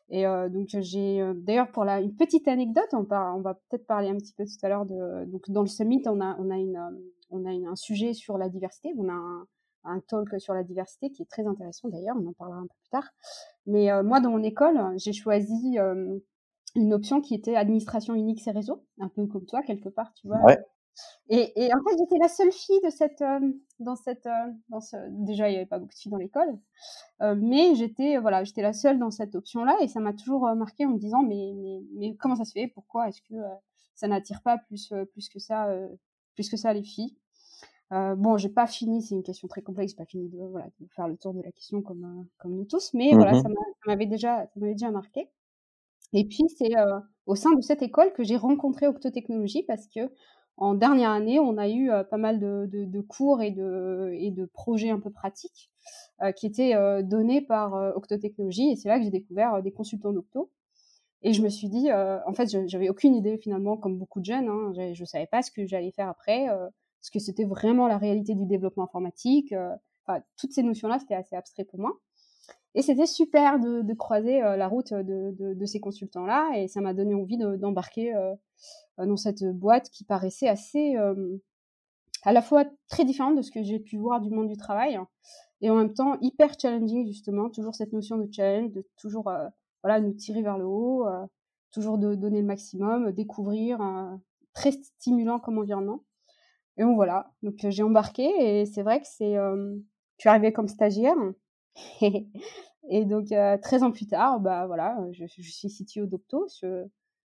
Et 0.10 0.26
euh, 0.28 0.50
donc 0.50 0.68
j'ai, 0.80 1.22
euh, 1.22 1.34
d'ailleurs 1.34 1.72
pour 1.72 1.86
la 1.86 2.02
une 2.02 2.16
petite 2.16 2.50
anecdote, 2.50 2.90
on, 2.94 3.06
par, 3.06 3.38
on 3.38 3.42
va 3.42 3.54
peut-être 3.54 3.88
parler 3.88 4.10
un 4.10 4.18
petit 4.18 4.34
peu 4.34 4.44
tout 4.44 4.66
à 4.66 4.70
l'heure 4.70 4.86
de, 4.86 5.24
donc 5.26 5.50
dans 5.50 5.62
le 5.62 5.68
summit, 5.68 6.02
on 6.08 6.20
a 6.20 6.36
on 6.38 6.50
a 6.50 6.58
une 6.58 6.82
on 7.30 7.46
a 7.46 7.52
un 7.52 7.76
sujet 7.78 8.14
sur 8.14 8.38
la 8.38 8.50
diversité. 8.50 8.94
On 8.98 9.08
a 9.08 9.14
un, 9.14 9.48
un 9.86 10.00
talk 10.02 10.38
sur 10.42 10.54
la 10.54 10.64
diversité 10.64 11.12
qui 11.12 11.22
est 11.22 11.30
très 11.30 11.48
intéressant 11.48 11.88
d'ailleurs, 11.88 12.18
on 12.20 12.28
en 12.28 12.34
parlera 12.34 12.60
un 12.60 12.64
peu 12.68 12.76
plus 12.82 12.90
tard. 12.90 13.08
Mais 13.68 13.90
moi, 14.04 14.20
dans 14.20 14.32
mon 14.32 14.44
école, 14.44 14.80
j'ai 14.98 15.14
choisi 15.14 15.78
une 16.76 16.94
option 16.94 17.22
qui 17.22 17.34
était 17.36 17.56
administration 17.56 18.14
Unix 18.16 18.48
et 18.48 18.52
réseau, 18.52 18.84
un 19.00 19.10
peu 19.10 19.28
comme 19.28 19.46
toi 19.46 19.62
quelque 19.62 19.90
part, 19.90 20.14
tu 20.14 20.28
vois. 20.28 20.42
Ouais. 20.44 20.60
Et, 21.30 21.54
et 21.56 21.74
en 21.74 21.78
fait, 21.84 21.98
j'étais 21.98 22.18
la 22.18 22.28
seule 22.28 22.52
fille 22.52 22.82
de 22.84 22.90
cette, 22.90 23.22
euh, 23.22 23.40
dans 23.80 23.96
cette, 23.96 24.26
euh, 24.26 24.52
dans 24.70 24.82
ce, 24.82 24.98
déjà 25.10 25.50
il 25.50 25.54
y 25.54 25.56
avait 25.56 25.66
pas 25.66 25.80
beaucoup 25.80 25.94
de 25.94 25.98
filles 25.98 26.12
dans 26.12 26.18
l'école, 26.18 26.60
euh, 27.22 27.36
mais 27.38 27.76
j'étais, 27.76 28.18
voilà, 28.18 28.44
j'étais 28.44 28.62
la 28.62 28.74
seule 28.74 29.00
dans 29.00 29.10
cette 29.12 29.34
option-là, 29.36 29.78
et 29.82 29.88
ça 29.88 30.00
m'a 30.02 30.14
toujours 30.14 30.54
marqué 30.56 30.86
en 30.86 30.90
me 30.90 31.00
disant, 31.00 31.24
mais, 31.24 31.54
mais, 31.56 31.80
mais 31.96 32.16
comment 32.18 32.36
ça 32.36 32.46
se 32.46 32.52
fait? 32.52 32.68
Pourquoi 32.68 33.08
est-ce 33.08 33.22
que 33.22 33.36
ça 33.96 34.08
n'attire 34.08 34.42
pas 34.42 34.58
plus, 34.58 34.94
plus 35.14 35.30
que 35.30 35.40
ça, 35.40 35.70
plus 36.36 36.50
que 36.50 36.58
ça 36.58 36.74
les 36.74 36.84
filles? 36.84 37.16
Bon, 37.92 38.38
j'ai 38.38 38.50
pas 38.50 38.68
fini, 38.68 39.02
c'est 39.02 39.16
une 39.16 39.24
question 39.24 39.48
très 39.48 39.62
complexe, 39.62 39.94
pas 39.94 40.06
fini 40.06 40.30
de, 40.30 40.44
voilà, 40.46 40.68
de 40.80 40.88
faire 40.96 41.08
le 41.08 41.18
tour 41.18 41.34
de 41.34 41.42
la 41.42 41.52
question 41.52 41.82
comme, 41.82 42.28
comme 42.38 42.56
nous 42.56 42.66
tous, 42.66 42.94
mais 42.94 43.12
mm 43.12 43.14
-hmm. 43.14 43.16
voilà, 43.16 43.34
ça 43.42 43.50
m'avait 43.88 44.08
déjà, 44.08 44.46
ça 44.46 44.60
m'avait 44.60 44.74
déjà 44.74 44.92
marqué. 44.92 45.30
Et 46.14 46.26
puis 46.26 46.44
c'est 46.58 46.78
euh, 46.78 47.00
au 47.26 47.36
sein 47.36 47.54
de 47.56 47.62
cette 47.62 47.82
école 47.82 48.14
que 48.14 48.24
j'ai 48.24 48.38
rencontré 48.38 48.88
Octotechnologie 48.88 49.64
parce 49.64 49.88
que 49.88 50.12
en 50.58 50.76
dernière 50.76 51.12
année, 51.12 51.40
on 51.40 51.58
a 51.58 51.70
eu 51.70 51.90
euh, 51.90 52.04
pas 52.04 52.18
mal 52.18 52.40
de, 52.40 53.02
cours 53.02 53.42
et 53.42 53.52
de, 53.52 54.12
et 54.14 54.32
de 54.32 54.46
projets 54.46 54.90
un 54.90 55.00
peu 55.00 55.10
pratiques 55.10 55.72
euh, 56.22 56.32
qui 56.32 56.46
étaient 56.46 56.76
donnés 57.04 57.42
par 57.42 57.74
Octotechnologie 57.96 58.72
et 58.72 58.76
c'est 58.76 58.90
là 58.90 58.98
que 58.98 59.06
j'ai 59.06 59.12
découvert 59.12 59.62
des 59.64 59.72
consultants 59.72 60.12
d'Octo. 60.12 60.52
Et 61.24 61.34
je 61.34 61.44
me 61.44 61.50
suis 61.50 61.70
dit, 61.70 61.92
en 61.92 62.34
fait, 62.34 62.50
j'avais 62.68 62.90
aucune 62.90 63.14
idée 63.14 63.38
finalement, 63.38 63.78
comme 63.78 64.00
beaucoup 64.00 64.20
de 64.22 64.26
jeunes, 64.26 64.50
hein, 64.50 64.74
je 64.74 65.00
ne 65.00 65.06
savais 65.06 65.28
pas 65.28 65.44
ce 65.44 65.52
que 65.52 65.68
j'allais 65.68 65.92
faire 65.92 66.10
après, 66.10 66.48
ce 67.02 67.12
que 67.12 67.20
c'était 67.20 67.44
vraiment 67.46 67.88
la 67.88 68.00
réalité 68.00 68.34
du 68.34 68.48
développement 68.48 68.86
informatique. 68.86 69.54
Toutes 70.36 70.52
ces 70.52 70.64
notions-là, 70.64 70.98
c'était 70.98 71.14
assez 71.14 71.36
abstrait 71.36 71.64
pour 71.64 71.80
moi. 71.80 71.92
Et 72.74 72.82
c'était 72.82 73.06
super 73.06 73.60
de, 73.60 73.94
croiser 73.94 74.42
euh, 74.42 74.56
la 74.56 74.68
route 74.68 74.94
de, 74.94 75.66
ces 75.66 75.80
consultants-là, 75.80 76.52
et 76.58 76.68
ça 76.68 76.82
m'a 76.82 76.94
donné 76.94 77.14
envie 77.14 77.38
d'embarquer 77.38 78.16
euh, 78.16 78.34
dans 78.98 79.18
cette 79.18 79.44
boîte 79.44 79.90
qui 79.90 80.06
paraissait 80.06 80.48
assez, 80.48 80.96
à 82.24 82.32
la 82.32 82.42
fois 82.42 82.66
très 82.88 83.04
différente 83.04 83.36
de 83.36 83.42
ce 83.42 83.52
que 83.52 83.64
j'ai 83.64 83.80
pu 83.80 83.98
voir 83.98 84.22
du 84.22 84.30
monde 84.30 84.48
du 84.48 84.56
travail, 84.56 84.98
et 85.60 85.70
en 85.70 85.76
même 85.76 85.94
temps 85.94 86.18
hyper 86.22 86.58
challenging 86.60 87.06
justement, 87.06 87.50
toujours 87.50 87.76
cette 87.76 87.94
notion 87.94 88.18
de 88.18 88.32
challenge, 88.32 88.72
de 88.72 88.88
toujours 88.98 89.32
voilà 89.84 90.00
nous 90.00 90.14
tirer 90.14 90.42
vers 90.42 90.58
le 90.58 90.66
haut, 90.66 91.06
toujours 91.72 91.98
de 91.98 92.16
donner 92.16 92.42
le 92.42 92.48
maximum, 92.48 93.12
découvrir, 93.12 93.80
très 94.54 94.72
stimulant 94.72 95.40
comme 95.40 95.58
environnement. 95.58 96.04
Et 96.78 96.84
donc 96.84 96.96
voilà, 96.96 97.34
donc 97.44 97.56
j'ai 97.68 97.84
embarqué 97.84 98.24
et 98.62 98.66
c'est 98.66 98.84
vrai 98.84 99.02
que 99.02 99.08
c'est, 99.08 99.34
je 99.34 99.82
suis 100.20 100.30
arrivée 100.30 100.54
comme 100.54 100.70
stagiaire 100.70 101.18
et 102.90 103.06
donc 103.06 103.28
13 103.28 103.84
ans 103.84 103.92
plus 103.92 104.08
tard, 104.08 104.40
bah 104.40 104.68
voilà, 104.68 104.98
je, 105.12 105.26
je 105.26 105.52
suis 105.52 105.70
CTO 105.70 106.06
d'Octo. 106.06 106.48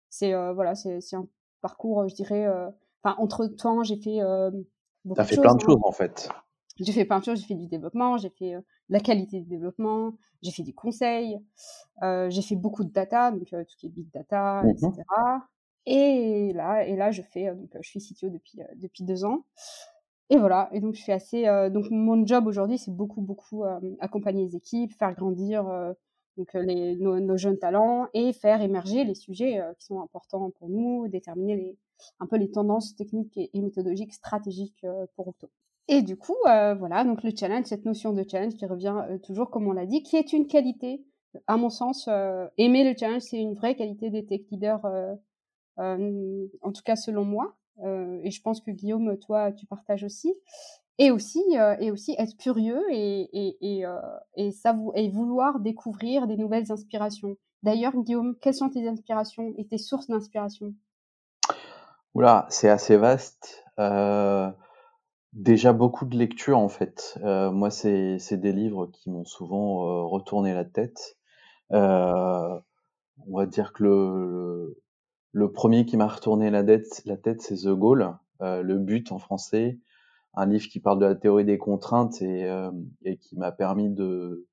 C'est 0.10 0.34
voilà, 0.54 0.76
c'est 0.76 1.16
un 1.16 1.28
parcours, 1.62 2.08
je 2.08 2.16
dirais, 2.16 2.48
enfin 3.04 3.16
entre 3.20 3.48
temps 3.48 3.84
j'ai 3.84 3.98
fait 3.98 4.20
T'as 5.16 5.24
fait 5.24 5.40
plein 5.40 5.56
de 5.56 5.62
choses 5.62 5.78
hein. 5.78 5.88
en 5.88 5.92
fait. 5.92 6.30
J'ai 6.78 6.94
fait 6.94 7.06
plein 7.06 7.20
de 7.20 7.26
choses, 7.26 7.42
j'ai 7.42 7.48
fait 7.48 7.56
du 7.56 7.68
développement, 7.68 8.18
j'ai 8.18 8.30
fait 8.30 8.54
la 8.88 9.02
qualité 9.02 9.42
du 9.42 9.48
développement, 9.48 10.14
j'ai 10.42 10.52
fait 10.52 10.64
du 10.64 10.74
conseil, 10.74 11.38
j'ai 12.02 12.42
fait 12.42 12.56
beaucoup 12.56 12.84
de 12.84 12.92
data, 12.92 13.32
donc 13.32 13.48
tout 13.50 13.56
ce 13.68 13.76
qui 13.76 13.88
est 13.88 13.90
big 13.90 14.10
data, 14.12 14.64
etc. 14.66 14.92
Mmh 14.92 15.40
et 15.86 16.54
là, 16.54 16.86
et 16.86 16.96
là, 16.96 17.10
je 17.10 17.24
fais, 17.24 17.48
donc, 17.48 17.70
je 17.82 17.90
suis 17.90 18.00
CTO 18.00 18.30
depuis 18.30 18.60
depuis 18.76 19.04
deux 19.04 19.26
ans. 19.26 19.46
Et 20.30 20.38
voilà. 20.38 20.70
Et 20.72 20.80
donc, 20.80 20.96
je 20.96 21.02
suis 21.02 21.12
assez. 21.12 21.44
donc, 21.72 21.86
mon 21.90 22.26
job 22.26 22.48
aujourd'hui, 22.48 22.78
c'est 22.78 22.96
beaucoup, 22.96 23.22
beaucoup 23.22 23.64
accompagner 24.00 24.46
les 24.46 24.56
équipes, 24.56 24.94
faire 24.94 25.14
grandir 25.16 25.66
donc 26.38 26.54
les, 26.54 26.96
nos, 26.96 27.38
jeunes 27.38 27.58
talents 27.58 28.08
et 28.14 28.32
faire 28.32 28.62
émerger 28.62 29.04
les 29.04 29.16
sujets 29.16 29.60
qui 29.80 29.88
sont 29.88 30.02
importants 30.02 30.52
pour 30.52 30.70
nous, 30.70 31.08
déterminer 31.08 31.56
les, 31.56 31.78
un 32.20 32.28
peu 32.28 32.38
les 32.38 32.50
tendances 32.50 32.96
techniques 32.96 33.38
et, 33.38 33.50
méthodologiques 33.60 34.14
stratégiques 34.14 34.86
pour 35.16 35.28
Octo. 35.28 35.50
Et 35.88 36.04
du 36.04 36.16
coup, 36.16 36.36
voilà, 36.44 37.04
donc 37.04 37.24
le 37.24 37.32
challenge, 37.36 37.66
cette 37.66 37.86
notion 37.86 38.14
de 38.14 38.24
challenge 38.30 38.54
qui 38.56 38.66
revient 38.68 39.04
toujours, 39.24 39.50
comme 39.50 39.68
on 39.68 39.74
l'a 39.74 39.88
dit, 39.88 40.04
qui 40.04 40.16
est 40.16 40.32
une 40.32 40.48
qualité. 40.48 41.04
À 41.48 41.58
mon 41.58 41.70
sens, 41.70 42.08
aimer 42.58 42.90
le 42.90 42.96
challenge, 42.98 43.24
c'est 43.24 43.42
une 43.42 43.56
vraie 43.56 43.76
qualité 43.76 44.10
des 44.12 44.26
tech 44.26 44.42
leaders 44.52 44.86
euh, 45.80 46.48
en 46.62 46.72
tout 46.72 46.82
cas 46.84 46.96
selon 46.96 47.24
moi. 47.24 47.56
Euh, 47.84 48.20
et 48.24 48.32
je 48.32 48.42
pense 48.42 48.62
que 48.62 48.72
Guillaume, 48.72 49.18
toi, 49.18 49.52
tu 49.52 49.66
partages 49.66 50.04
aussi. 50.04 50.34
Et 50.98 51.12
aussi, 51.12 51.42
euh, 51.58 51.78
et 51.80 51.92
aussi 51.92 52.14
être 52.18 52.36
curieux 52.38 52.84
et, 52.92 53.22
et, 53.32 53.58
et, 53.62 53.86
et, 54.36 54.52
et 54.96 55.10
vouloir 55.10 55.60
découvrir 55.62 56.28
des 56.28 56.36
nouvelles 56.36 56.72
inspirations. 56.72 57.38
D'ailleurs, 57.64 57.96
Guillaume, 57.96 58.36
quelles 58.42 58.54
sont 58.54 58.70
tes 58.70 58.88
inspirations 58.88 59.54
et 59.58 59.66
tes 59.66 59.78
sources 59.78 60.08
d'inspiration? 60.08 60.74
Oula, 62.16 62.48
c'est 62.50 62.70
assez 62.70 62.98
vaste. 62.98 63.64
Euh, 63.80 64.52
déjà 65.32 65.72
beaucoup 65.72 66.06
de 66.06 66.18
lectures 66.18 66.60
en 66.60 66.70
fait. 66.70 67.18
Euh, 67.24 67.50
moi, 67.50 67.72
c'est 67.72 68.20
des 68.34 68.52
livres 68.52 68.88
qui 68.88 69.10
m'ont 69.10 69.26
souvent 69.26 70.06
retourné 70.10 70.54
la 70.54 70.66
tête. 70.66 71.18
on 71.72 73.38
va 73.38 73.46
dire 73.46 73.74
que 73.74 73.84
le 73.84 74.82
premier 75.54 75.86
qui 75.86 75.98
m'a 75.98 76.08
retourné 76.08 76.50
la, 76.50 76.64
tête, 76.64 77.02
la 77.06 77.18
tête, 77.18 77.42
c'est 77.42 77.56
The 77.56 77.70
Goal, 77.70 78.16
euh, 78.42 78.62
le 78.62 78.78
but 78.78 79.12
en 79.12 79.20
français, 79.20 79.80
un 80.34 80.46
livre 80.46 80.68
qui 80.68 80.80
parle 80.80 81.00
de 81.00 81.06
la 81.06 81.16
théorie 81.16 81.46
des 81.46 81.58
contraintes 81.58 82.22
et, 82.22 82.46
euh, 82.46 82.72
et 83.04 83.18
qui 83.18 83.38
m'a 83.38 83.52
permis 83.52 83.90
de, 83.90 84.48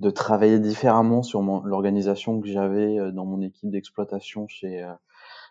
de 0.00 0.10
travailler 0.10 0.58
différemment 0.58 1.22
sur 1.22 1.42
l'organisation 1.42 2.40
que 2.40 2.48
j'avais 2.48 2.98
euh, 2.98 3.12
dans 3.12 3.24
mon 3.24 3.40
équipe 3.40 3.70
d'exploitation 3.70 4.46
chez, 4.48 4.86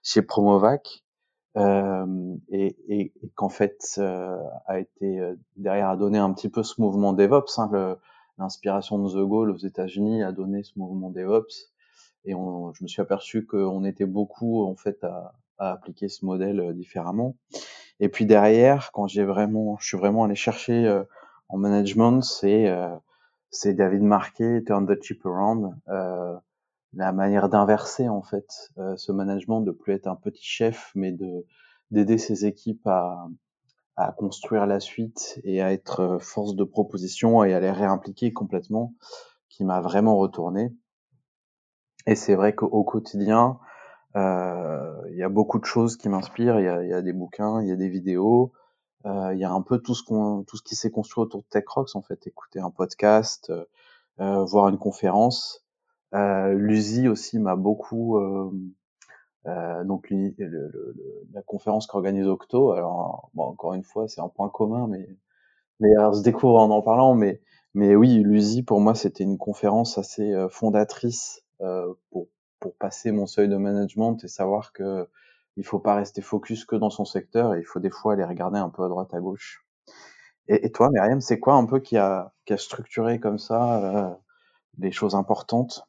chez 0.04 0.22
Promovac. 0.22 1.04
et, 1.56 2.78
et, 2.88 3.14
et 3.22 3.30
qu'en 3.36 3.50
fait 3.50 4.00
a 4.66 4.80
été 4.80 5.20
derrière 5.58 5.90
a 5.90 5.98
donné 5.98 6.18
un 6.18 6.32
petit 6.34 6.50
peu 6.50 6.64
ce 6.64 6.80
mouvement 6.80 7.14
DevOps. 7.14 7.58
Hein, 7.60 7.98
L'inspiration 8.38 9.00
de 9.00 9.10
The 9.10 9.28
Goal 9.28 9.52
aux 9.52 9.58
États-Unis 9.58 10.24
a 10.24 10.32
donné 10.32 10.64
ce 10.64 10.72
mouvement 10.80 11.10
DevOps 11.10 11.74
et 12.26 12.36
on, 12.36 12.74
je 12.74 12.84
me 12.84 12.88
suis 12.88 13.02
aperçu 13.02 13.46
qu'on 13.46 13.84
était 13.86 14.06
beaucoup 14.06 14.64
en 14.64 14.76
fait 14.76 15.04
à, 15.04 15.34
à, 15.58 15.72
appliquer 15.72 16.10
ce 16.10 16.26
modèle 16.26 16.60
euh, 16.60 16.74
différemment. 16.74 17.36
Et 18.00 18.10
puis 18.10 18.26
derrière, 18.26 18.92
quand 18.92 19.08
j'ai 19.08 19.26
vraiment, 19.26 19.78
je 19.80 19.88
suis 19.88 19.98
vraiment 19.98 20.24
allé 20.24 20.36
chercher 20.36 20.88
euh, 20.88 21.04
en 21.50 21.58
management, 21.58 22.22
c'est 22.22 22.68
euh, 22.68 22.96
c'est 23.52 23.74
David 23.74 24.04
Marquet, 24.04 24.64
Turn 24.66 24.86
the 24.86 25.02
Chip 25.02 25.26
Around, 25.26 25.76
euh, 25.90 26.36
la 26.94 27.12
manière 27.12 27.50
d'inverser 27.50 28.08
en 28.08 28.22
fait 28.22 28.72
ce 28.96 29.12
management, 29.12 29.62
de 29.62 29.72
plus 29.72 29.94
être 29.94 30.08
un 30.08 30.16
petit 30.16 30.46
chef, 30.46 30.92
mais 30.96 31.12
de 31.12 31.46
d'aider 31.92 32.20
ses 32.20 32.46
équipes 32.46 32.86
à, 32.86 33.28
à 33.96 34.12
construire 34.12 34.66
la 34.66 34.80
suite 34.80 35.40
et 35.44 35.62
à 35.62 35.74
être 35.74 36.20
force 36.22 36.56
de 36.56 36.64
proposition 36.64 37.44
et 37.44 37.54
à 37.54 37.60
les 37.60 37.72
réimpliquer 37.72 38.32
complètement, 38.32 38.94
qui 39.50 39.66
m'a 39.66 39.82
vraiment 39.82 40.18
retourné. 40.18 40.72
Et 42.08 42.16
c'est 42.16 42.36
vrai 42.36 42.54
qu'au 42.56 42.84
quotidien, 42.84 43.60
euh, 44.16 45.02
il 45.12 45.18
y 45.18 45.24
a 45.24 45.30
beaucoup 45.30 45.60
de 45.60 45.66
choses 45.66 45.98
qui 45.98 46.10
m'inspirent. 46.10 46.60
Il 46.60 46.66
y 46.66 46.70
a, 46.70 46.84
y 46.84 46.94
a, 46.94 47.02
des 47.02 47.14
bouquins, 47.14 47.62
il 47.62 47.68
y 47.68 47.72
a 47.72 47.76
des 47.76 47.90
vidéos, 47.90 48.52
euh, 49.06 49.34
il 49.34 49.40
y 49.40 49.44
a 49.46 49.52
un 49.52 49.62
peu 49.62 49.80
tout 49.80 49.96
ce 49.96 50.04
tout 50.44 50.58
ce 50.58 50.64
qui 50.64 50.76
s'est 50.76 50.92
construit 50.92 51.24
autour 51.24 51.42
de 51.42 51.48
TechRox 51.50 51.96
en 51.96 52.02
fait. 52.02 52.28
Écouter 52.28 52.60
un 52.60 52.72
podcast, 52.72 53.52
euh, 54.20 54.44
voir 54.46 54.70
une 54.70 54.78
conférence. 54.78 55.66
Euh, 56.16 56.54
L'USI 56.54 57.08
aussi 57.08 57.40
m'a 57.40 57.56
beaucoup 57.56 58.18
euh, 58.18 58.52
euh, 59.48 59.84
donc 59.86 60.10
le, 60.10 60.34
le, 60.38 60.96
la 61.34 61.42
conférence 61.44 61.88
qu'organise 61.88 62.28
Octo. 62.28 62.72
Alors 62.74 63.30
bon, 63.34 63.44
encore 63.46 63.74
une 63.74 63.84
fois, 63.84 64.08
c'est 64.08 64.22
un 64.22 64.30
point 64.30 64.50
commun, 64.50 64.88
mais 64.88 65.08
mais 65.80 65.96
alors, 65.96 66.16
se 66.16 66.24
découvre 66.24 66.58
en 66.60 66.70
en 66.72 66.82
parlant. 66.82 67.16
Mais 67.16 67.42
mais 67.76 67.96
oui, 67.96 68.20
l'USI 68.24 68.64
pour 68.64 68.82
moi 68.82 68.96
c'était 68.96 69.24
une 69.24 69.38
conférence 69.38 69.98
assez 69.98 70.34
fondatrice 70.50 71.44
pour, 72.10 72.28
pour 72.60 72.76
passer 72.76 73.12
mon 73.12 73.26
seuil 73.26 73.48
de 73.48 73.58
management 73.58 74.24
et 74.24 74.28
savoir 74.28 74.74
que 74.74 75.08
il 75.58 75.66
faut 75.66 75.80
pas 75.80 75.96
rester 75.96 76.22
focus 76.22 76.66
que 76.66 76.76
dans 76.76 76.90
son 76.90 77.06
secteur 77.06 77.54
et 77.54 77.60
il 77.60 77.66
faut 77.66 77.80
des 77.80 77.90
fois 77.90 78.14
aller 78.14 78.24
regarder 78.24 78.60
un 78.60 78.70
peu 78.70 78.84
à 78.84 78.88
droite 78.88 79.14
à 79.14 79.20
gauche. 79.20 79.66
Et, 80.48 80.72
toi, 80.72 80.90
Myriam, 80.90 81.22
c'est 81.22 81.40
quoi 81.40 81.54
un 81.54 81.66
peu 81.66 81.80
qui 81.80 81.96
a, 81.96 82.34
qui 82.46 82.54
a 82.54 82.58
structuré 82.58 83.20
comme 83.20 83.38
ça 83.38 83.84
euh, 83.84 84.16
des 84.78 84.92
choses 84.92 85.14
importantes? 85.14 85.88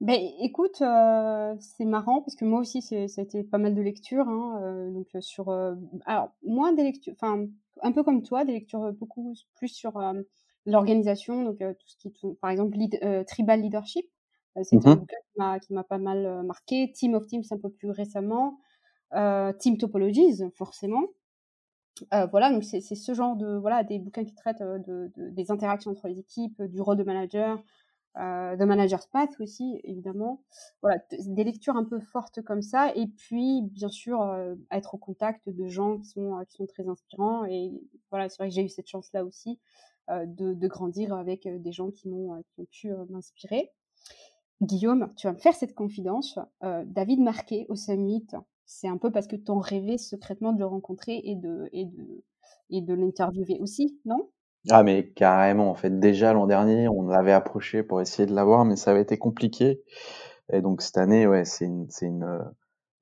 Ben, 0.00 0.20
écoute, 0.40 0.80
euh, 0.80 1.54
c'est 1.60 1.84
marrant 1.84 2.22
parce 2.22 2.34
que 2.34 2.44
moi 2.44 2.60
aussi, 2.60 2.78
été 2.92 3.44
pas 3.44 3.58
mal 3.58 3.74
de 3.74 3.82
lectures. 3.82 4.28
Hein, 4.28 4.60
euh, 4.62 4.90
donc 4.90 5.06
sur, 5.20 5.50
euh, 5.50 5.74
alors 6.06 6.32
moins 6.42 6.72
des 6.72 6.82
lectures, 6.82 7.12
enfin 7.12 7.46
un 7.82 7.92
peu 7.92 8.02
comme 8.02 8.22
toi, 8.22 8.44
des 8.44 8.52
lectures 8.52 8.92
beaucoup 8.94 9.34
plus 9.54 9.68
sur 9.68 10.00
l'organisation, 10.66 11.44
donc 11.44 11.58
tout 11.58 11.86
ce 11.86 11.96
qui, 11.96 12.08
est, 12.08 12.34
par 12.40 12.50
exemple, 12.50 12.76
tribal 13.26 13.60
leadership. 13.60 14.06
Euh, 14.56 14.62
c'est 14.64 14.86
un 14.86 14.96
bouquin 14.96 15.58
qui 15.60 15.72
m'a 15.72 15.84
pas 15.84 15.98
mal 15.98 16.26
euh, 16.26 16.42
marqué. 16.42 16.92
Team 16.92 17.14
of 17.14 17.26
Teams 17.26 17.44
un 17.50 17.58
peu 17.58 17.70
plus 17.70 17.90
récemment. 17.90 18.58
Euh, 19.14 19.52
Team 19.52 19.78
Topologies, 19.78 20.42
forcément. 20.56 21.04
voilà, 22.10 22.50
donc 22.50 22.64
c'est 22.64 22.80
ce 22.80 23.14
genre 23.14 23.36
de 23.36 23.56
voilà 23.56 23.84
des 23.84 23.98
bouquins 23.98 24.24
qui 24.24 24.34
traitent 24.34 24.62
de, 24.62 25.12
des 25.16 25.50
interactions 25.50 25.90
entre 25.90 26.08
les 26.08 26.18
équipes, 26.18 26.62
du 26.62 26.80
rôle 26.80 26.96
de 26.96 27.04
manager, 27.04 27.62
de 28.16 28.64
manager's 28.64 29.06
path 29.06 29.30
aussi 29.40 29.80
évidemment. 29.84 30.42
Voilà, 30.80 30.98
des 31.10 31.44
lectures 31.44 31.76
un 31.76 31.84
peu 31.84 32.00
fortes 32.00 32.40
comme 32.42 32.62
ça, 32.62 32.94
et 32.96 33.06
puis 33.06 33.60
bien 33.62 33.90
sûr 33.90 34.26
être 34.70 34.94
au 34.94 34.98
contact 34.98 35.50
de 35.50 35.68
gens 35.68 35.98
qui 35.98 36.06
sont 36.06 36.42
qui 36.48 36.56
sont 36.56 36.66
très 36.66 36.88
inspirants. 36.88 37.44
Et 37.44 37.72
voilà, 38.10 38.30
c'est 38.30 38.38
vrai 38.38 38.48
que 38.48 38.54
j'ai 38.54 38.64
eu 38.64 38.70
cette 38.70 38.88
chance 38.88 39.12
là 39.12 39.22
aussi 39.24 39.60
de, 40.08 40.54
de, 40.54 40.68
grandir 40.68 41.12
avec 41.12 41.46
des 41.46 41.72
gens 41.72 41.90
qui 41.90 42.08
m'ont 42.08 42.42
qui 42.54 42.60
ont 42.60 42.66
pu 42.70 42.90
m'inspirer. 43.10 43.70
Guillaume, 44.62 45.12
tu 45.16 45.26
vas 45.26 45.32
me 45.32 45.38
faire 45.38 45.54
cette 45.54 45.74
confidence. 45.74 46.38
Euh, 46.62 46.84
David 46.86 47.20
Marquet 47.20 47.66
au 47.68 47.74
Summit, 47.74 48.28
c'est 48.64 48.86
un 48.86 48.96
peu 48.96 49.10
parce 49.10 49.26
que 49.26 49.34
tu 49.34 49.50
en 49.50 49.58
rêvais 49.58 49.98
secrètement 49.98 50.52
de 50.52 50.60
le 50.60 50.66
rencontrer 50.66 51.20
et 51.24 51.34
de, 51.34 51.68
l'interviewer 52.70 53.58
aussi, 53.60 53.98
non? 54.04 54.30
Ah, 54.70 54.84
mais 54.84 55.08
carrément. 55.08 55.68
En 55.68 55.74
fait, 55.74 55.98
déjà 55.98 56.32
l'an 56.32 56.46
dernier, 56.46 56.86
on 56.86 57.02
l'avait 57.02 57.32
approché 57.32 57.82
pour 57.82 58.00
essayer 58.00 58.24
de 58.24 58.34
l'avoir, 58.34 58.64
mais 58.64 58.76
ça 58.76 58.92
avait 58.92 59.02
été 59.02 59.18
compliqué. 59.18 59.82
Et 60.52 60.60
donc 60.60 60.80
cette 60.80 60.98
année, 60.98 61.26
c'est 61.44 61.64
une, 61.64 61.88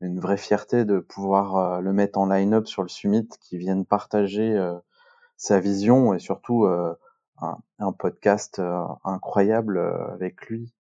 une, 0.00 0.18
vraie 0.18 0.38
fierté 0.38 0.86
de 0.86 0.98
pouvoir 0.98 1.56
euh, 1.56 1.80
le 1.80 1.92
mettre 1.92 2.18
en 2.18 2.26
line-up 2.26 2.66
sur 2.68 2.80
le 2.80 2.88
Summit, 2.88 3.28
qui 3.38 3.58
vienne 3.58 3.84
partager 3.84 4.56
euh, 4.56 4.78
sa 5.36 5.60
vision 5.60 6.14
et 6.14 6.20
surtout 6.20 6.66
un, 6.66 7.92
podcast 7.92 8.62
incroyable 9.04 9.78
avec 10.14 10.46
lui. 10.46 10.72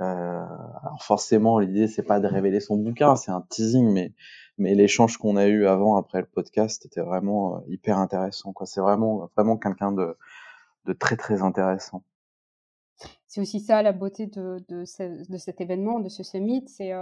Euh, 0.00 0.44
alors 0.82 1.02
forcément, 1.02 1.58
l'idée 1.58 1.88
c'est 1.88 2.02
pas 2.02 2.20
de 2.20 2.26
révéler 2.26 2.60
son 2.60 2.76
bouquin, 2.76 3.16
c'est 3.16 3.30
un 3.30 3.42
teasing, 3.48 3.92
mais 3.92 4.12
mais 4.58 4.74
l'échange 4.74 5.16
qu'on 5.16 5.36
a 5.36 5.46
eu 5.46 5.66
avant 5.66 5.96
après 5.96 6.20
le 6.20 6.26
podcast 6.26 6.84
était 6.86 7.00
vraiment 7.00 7.56
euh, 7.56 7.60
hyper 7.68 7.98
intéressant. 7.98 8.52
C'est 8.64 8.80
vraiment 8.80 9.28
vraiment 9.36 9.56
quelqu'un 9.56 9.92
de 9.92 10.16
de 10.86 10.92
très 10.92 11.16
très 11.16 11.42
intéressant. 11.42 12.02
c'est 13.26 13.40
aussi 13.40 13.60
ça 13.60 13.82
la 13.82 13.92
beauté 13.92 14.26
de, 14.26 14.64
de, 14.68 14.84
cet 14.84 15.60
événement, 15.60 16.00
de 16.00 16.08
ce 16.08 16.22
summit, 16.22 16.64
c'est 16.68 16.92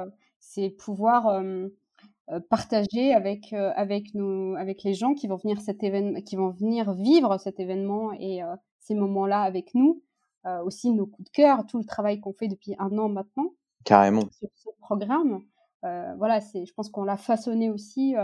c'est 0.40 0.70
pouvoir 0.70 1.42
partager 2.48 3.12
avec 3.14 3.52
avec 3.52 4.14
nos 4.14 4.56
avec 4.56 4.82
les 4.82 4.94
gens 4.94 5.14
qui 5.14 5.28
vont 5.28 5.36
venir 5.36 5.60
cet 5.60 5.82
événement, 5.82 6.20
qui 6.22 6.36
vont 6.36 6.50
venir 6.50 6.94
vivre 6.94 7.38
cet 7.38 7.60
événement 7.60 8.12
et 8.12 8.40
ces 8.80 8.94
moments-là 8.94 9.42
avec 9.42 9.74
nous, 9.74 10.02
aussi 10.64 10.90
nos 10.92 11.06
coups 11.06 11.28
de 11.28 11.32
cœur, 11.32 11.66
tout 11.66 11.78
le 11.78 11.84
travail 11.84 12.20
qu'on 12.20 12.32
fait 12.32 12.48
depuis 12.48 12.74
un 12.78 12.96
an 12.98 13.08
maintenant. 13.08 13.50
Carrément. 13.84 14.22
Sur 14.32 14.48
ce 14.54 14.68
programme, 14.80 15.42
voilà, 15.82 16.40
c'est, 16.40 16.66
je 16.66 16.72
pense 16.74 16.88
qu'on 16.88 17.04
l'a 17.04 17.16
façonné 17.16 17.70
aussi 17.70 18.14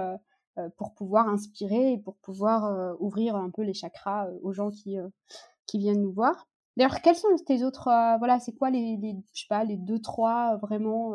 pour 0.77 0.95
pouvoir 0.95 1.29
inspirer 1.29 1.93
et 1.93 1.99
pour 1.99 2.17
pouvoir 2.17 2.97
ouvrir 3.01 3.37
un 3.37 3.51
peu 3.51 3.63
les 3.63 3.75
chakras 3.75 4.29
aux 4.43 4.53
gens 4.53 4.71
qui 4.71 4.97
qui 5.67 5.79
viennent 5.79 6.03
nous 6.03 6.13
voir. 6.13 6.49
D'ailleurs, 6.77 7.01
quels 7.03 7.17
sont 7.17 7.29
tes 7.47 7.63
autres, 7.65 7.85
voilà, 8.19 8.41
c'est 8.41 8.53
quoi 8.53 8.71
les, 8.71 8.97
les, 8.97 9.17
je 9.35 9.41
sais 9.43 9.47
pas, 9.49 9.65
les 9.65 9.77
deux 9.77 10.01
trois 10.01 10.57
vraiment 10.57 11.15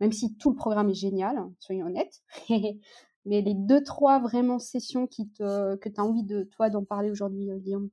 même 0.00 0.12
si 0.12 0.36
tout 0.36 0.50
le 0.50 0.56
programme 0.56 0.90
est 0.90 0.94
génial, 0.94 1.38
soyons 1.60 1.86
honnêtes. 1.86 2.22
Mais 3.24 3.40
les 3.40 3.54
deux, 3.54 3.82
trois 3.82 4.20
vraiment 4.20 4.58
sessions 4.58 5.06
qui 5.06 5.28
te, 5.30 5.74
que 5.76 5.88
tu 5.88 6.00
as 6.00 6.04
envie 6.04 6.22
de 6.22 6.44
toi 6.44 6.70
d'en 6.70 6.84
parler 6.84 7.10
aujourd'hui, 7.10 7.50
euh, 7.50 7.58
Guillaume? 7.58 7.90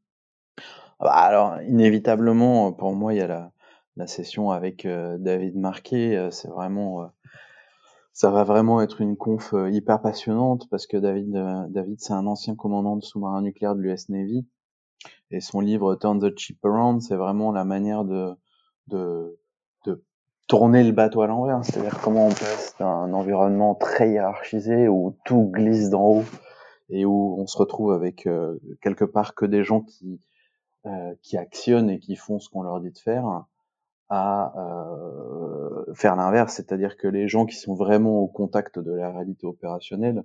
Bah, 0.99 1.11
Alors, 1.11 1.61
inévitablement, 1.61 2.73
pour 2.73 2.93
moi, 2.93 3.13
il 3.13 3.17
y 3.17 3.21
a 3.21 3.51
la, 3.97 4.07
session 4.07 4.51
avec 4.51 4.85
euh, 4.85 5.17
David 5.19 5.55
Marquet. 5.55 6.15
Euh, 6.15 6.31
c'est 6.31 6.49
vraiment. 6.49 7.09
ça 8.11 8.31
va 8.31 8.43
vraiment 8.43 8.81
être 8.81 9.01
une 9.01 9.17
conf 9.17 9.53
hyper 9.71 10.01
passionnante 10.01 10.67
parce 10.69 10.87
que 10.87 10.97
David, 10.97 11.31
David 11.69 11.99
c'est 11.99 12.13
un 12.13 12.27
ancien 12.27 12.55
commandant 12.55 12.95
de 12.95 13.03
sous-marin 13.03 13.41
nucléaire 13.41 13.75
de 13.75 13.81
l'US 13.81 14.09
Navy. 14.09 14.47
Et 15.31 15.41
son 15.41 15.61
livre 15.61 15.95
Turn 15.95 16.19
the 16.19 16.37
Chip 16.37 16.63
Around, 16.63 17.01
c'est 17.01 17.15
vraiment 17.15 17.51
la 17.51 17.65
manière 17.65 18.05
de, 18.05 18.35
de, 18.87 19.39
de 19.85 20.03
tourner 20.47 20.83
le 20.83 20.91
bateau 20.91 21.21
à 21.21 21.27
l'envers, 21.27 21.63
c'est-à-dire 21.63 21.99
comment 22.01 22.27
on 22.27 22.33
passe 22.33 22.75
d'un 22.79 23.13
environnement 23.13 23.75
très 23.75 24.11
hiérarchisé 24.11 24.87
où 24.87 25.17
tout 25.25 25.49
glisse 25.51 25.89
d'en 25.89 26.03
haut 26.03 26.23
et 26.89 27.05
où 27.05 27.35
on 27.39 27.47
se 27.47 27.57
retrouve 27.57 27.91
avec 27.91 28.27
euh, 28.27 28.59
quelque 28.81 29.05
part 29.05 29.35
que 29.35 29.45
des 29.45 29.63
gens 29.63 29.81
qui 29.81 30.13
euh, 30.13 30.32
qui 31.21 31.37
actionnent 31.37 31.89
et 31.89 31.99
qui 31.99 32.15
font 32.15 32.39
ce 32.39 32.49
qu'on 32.49 32.63
leur 32.63 32.81
dit 32.81 32.91
de 32.91 32.97
faire 32.97 33.45
à 34.09 34.53
euh, 34.57 35.93
faire 35.95 36.15
l'inverse, 36.15 36.53
c'est-à-dire 36.55 36.97
que 36.97 37.07
les 37.07 37.27
gens 37.27 37.45
qui 37.45 37.55
sont 37.55 37.73
vraiment 37.73 38.19
au 38.19 38.27
contact 38.27 38.77
de 38.77 38.91
la 38.91 39.11
réalité 39.11 39.47
opérationnelle 39.47 40.23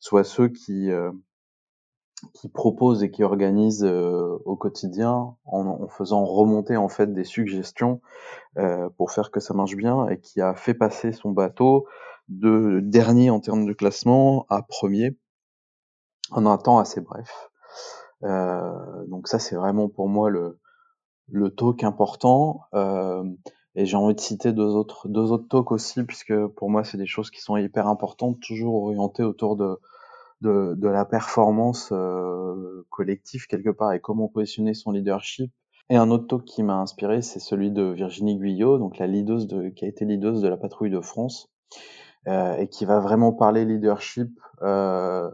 soient 0.00 0.24
ceux 0.24 0.48
qui 0.48 0.90
euh, 0.90 1.12
qui 2.34 2.48
proposent 2.48 3.02
et 3.02 3.10
qui 3.10 3.22
organisent 3.22 3.84
euh, 3.84 4.36
au 4.44 4.56
quotidien 4.56 5.36
en, 5.44 5.66
en, 5.66 5.88
faisant 5.88 6.24
remonter 6.24 6.76
en 6.76 6.88
fait 6.88 7.12
des 7.14 7.24
suggestions 7.24 8.00
euh, 8.58 8.88
pour 8.96 9.12
faire 9.12 9.30
que 9.30 9.40
ça 9.40 9.54
marche 9.54 9.76
bien 9.76 10.08
et 10.08 10.20
qui 10.20 10.40
a 10.40 10.54
fait 10.54 10.74
passer 10.74 11.12
son 11.12 11.30
bateau 11.30 11.86
de 12.28 12.80
dernier 12.82 13.30
en 13.30 13.40
termes 13.40 13.64
de 13.64 13.72
classement 13.72 14.44
à 14.48 14.62
premier 14.62 15.16
en 16.30 16.46
un 16.46 16.58
temps 16.58 16.78
assez 16.78 17.00
bref. 17.00 17.49
Euh, 18.24 19.06
donc 19.08 19.28
ça 19.28 19.38
c'est 19.38 19.56
vraiment 19.56 19.88
pour 19.88 20.08
moi 20.08 20.30
le, 20.30 20.58
le 21.28 21.50
talk 21.50 21.84
important. 21.84 22.62
Euh, 22.74 23.24
et 23.76 23.86
j'ai 23.86 23.96
envie 23.96 24.14
de 24.14 24.20
citer 24.20 24.52
deux 24.52 24.74
autres, 24.74 25.08
deux 25.08 25.30
autres 25.32 25.48
talks 25.48 25.72
aussi, 25.72 26.02
puisque 26.04 26.34
pour 26.48 26.70
moi 26.70 26.84
c'est 26.84 26.98
des 26.98 27.06
choses 27.06 27.30
qui 27.30 27.40
sont 27.40 27.56
hyper 27.56 27.86
importantes, 27.86 28.40
toujours 28.40 28.74
orientées 28.82 29.22
autour 29.22 29.56
de, 29.56 29.78
de, 30.40 30.74
de 30.76 30.88
la 30.88 31.04
performance 31.04 31.90
euh, 31.92 32.84
collective 32.90 33.46
quelque 33.46 33.70
part 33.70 33.92
et 33.92 34.00
comment 34.00 34.28
positionner 34.28 34.74
son 34.74 34.90
leadership. 34.90 35.52
Et 35.88 35.96
un 35.96 36.10
autre 36.10 36.26
talk 36.26 36.44
qui 36.44 36.62
m'a 36.62 36.76
inspiré, 36.76 37.20
c'est 37.20 37.40
celui 37.40 37.70
de 37.70 37.82
Virginie 37.82 38.36
Guyot, 38.36 38.78
donc 38.78 38.98
la 38.98 39.06
leaduse 39.06 39.46
de, 39.46 39.70
qui 39.70 39.84
a 39.84 39.88
été 39.88 40.04
leaduse 40.04 40.40
de 40.40 40.48
la 40.48 40.56
patrouille 40.56 40.90
de 40.90 41.00
France, 41.00 41.48
euh, 42.28 42.56
et 42.56 42.68
qui 42.68 42.84
va 42.84 43.00
vraiment 43.00 43.32
parler 43.32 43.64
leadership 43.64 44.30
euh, 44.62 45.30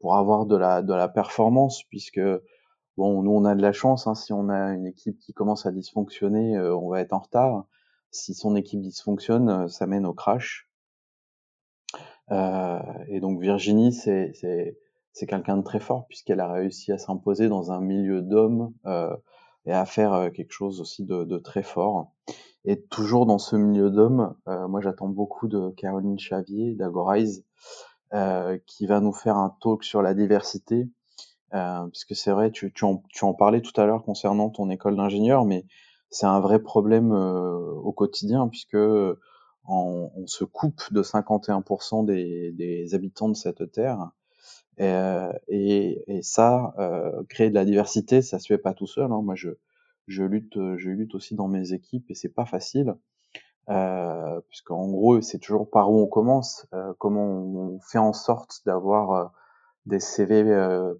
pour 0.00 0.16
avoir 0.16 0.46
de 0.46 0.56
la 0.56 0.82
de 0.82 0.94
la 0.94 1.08
performance, 1.08 1.82
puisque 1.84 2.20
bon, 2.96 3.22
nous 3.22 3.32
on 3.32 3.44
a 3.44 3.54
de 3.54 3.62
la 3.62 3.72
chance, 3.72 4.06
hein, 4.06 4.14
si 4.14 4.32
on 4.32 4.48
a 4.48 4.74
une 4.74 4.86
équipe 4.86 5.18
qui 5.18 5.32
commence 5.32 5.66
à 5.66 5.72
dysfonctionner, 5.72 6.56
euh, 6.56 6.76
on 6.76 6.88
va 6.88 7.00
être 7.00 7.12
en 7.12 7.20
retard. 7.20 7.66
Si 8.10 8.34
son 8.34 8.56
équipe 8.56 8.80
dysfonctionne, 8.80 9.48
euh, 9.50 9.68
ça 9.68 9.86
mène 9.86 10.06
au 10.06 10.14
crash. 10.14 10.70
Euh, 12.32 12.80
et 13.08 13.20
donc 13.20 13.40
Virginie, 13.40 13.92
c'est 13.92 14.32
c'est 15.16 15.26
quelqu'un 15.26 15.56
de 15.56 15.62
très 15.62 15.80
fort 15.80 16.06
puisqu'elle 16.08 16.40
a 16.40 16.52
réussi 16.52 16.92
à 16.92 16.98
s'imposer 16.98 17.48
dans 17.48 17.72
un 17.72 17.80
milieu 17.80 18.20
d'hommes 18.20 18.74
euh, 18.84 19.16
et 19.64 19.72
à 19.72 19.86
faire 19.86 20.12
euh, 20.12 20.28
quelque 20.28 20.52
chose 20.52 20.78
aussi 20.82 21.04
de, 21.04 21.24
de, 21.24 21.38
très 21.38 21.62
fort. 21.62 22.12
Et 22.66 22.82
toujours 22.82 23.24
dans 23.24 23.38
ce 23.38 23.56
milieu 23.56 23.88
d'hommes, 23.88 24.34
euh, 24.46 24.68
moi 24.68 24.82
j'attends 24.82 25.08
beaucoup 25.08 25.48
de 25.48 25.70
Caroline 25.70 26.18
Chavier 26.18 26.74
d'Agorize 26.74 27.46
qui 28.66 28.86
va 28.86 29.00
nous 29.00 29.12
faire 29.12 29.36
un 29.36 29.54
talk 29.60 29.84
sur 29.84 30.02
la 30.02 30.14
diversité. 30.14 30.88
Euh, 31.54 31.86
puisque 31.88 32.16
c'est 32.16 32.32
vrai, 32.32 32.50
tu, 32.50 32.72
tu, 32.72 32.84
en, 32.84 33.02
tu 33.08 33.24
en 33.24 33.32
parlais 33.32 33.60
tout 33.60 33.78
à 33.80 33.86
l'heure 33.86 34.02
concernant 34.02 34.50
ton 34.50 34.68
école 34.70 34.96
d'ingénieur, 34.96 35.44
mais 35.44 35.64
c'est 36.10 36.26
un 36.26 36.40
vrai 36.40 36.58
problème 36.60 37.12
au 37.12 37.92
quotidien 37.92 38.48
puisque 38.48 38.76
on, 38.76 39.16
on, 40.14 40.26
se 40.26 40.44
coupe 40.44 40.82
de 40.92 41.02
51% 41.02 42.04
des, 42.04 42.52
des, 42.52 42.94
habitants 42.94 43.28
de 43.28 43.36
cette 43.36 43.70
terre. 43.72 44.10
Et, 44.78 44.92
et, 45.48 46.04
et 46.18 46.22
ça, 46.22 46.74
euh, 46.78 47.22
créer 47.28 47.48
de 47.48 47.54
la 47.54 47.64
diversité, 47.64 48.22
ça 48.22 48.38
se 48.38 48.46
fait 48.46 48.58
pas 48.58 48.74
tout 48.74 48.86
seul. 48.86 49.10
Hein. 49.12 49.22
Moi, 49.22 49.34
je, 49.34 49.50
je 50.06 50.22
lutte, 50.22 50.58
je 50.76 50.90
lutte 50.90 51.14
aussi 51.14 51.34
dans 51.34 51.48
mes 51.48 51.72
équipes 51.72 52.10
et 52.10 52.14
c'est 52.14 52.28
pas 52.28 52.46
facile, 52.46 52.94
euh, 53.68 54.40
puisqu'en 54.48 54.88
gros, 54.88 55.20
c'est 55.20 55.38
toujours 55.38 55.68
par 55.68 55.90
où 55.90 56.00
on 56.00 56.06
commence, 56.06 56.66
euh, 56.72 56.92
comment 56.98 57.26
on 57.26 57.80
fait 57.80 57.98
en 57.98 58.12
sorte 58.12 58.62
d'avoir 58.64 59.12
euh, 59.12 59.24
des 59.86 60.00
CV 60.00 60.44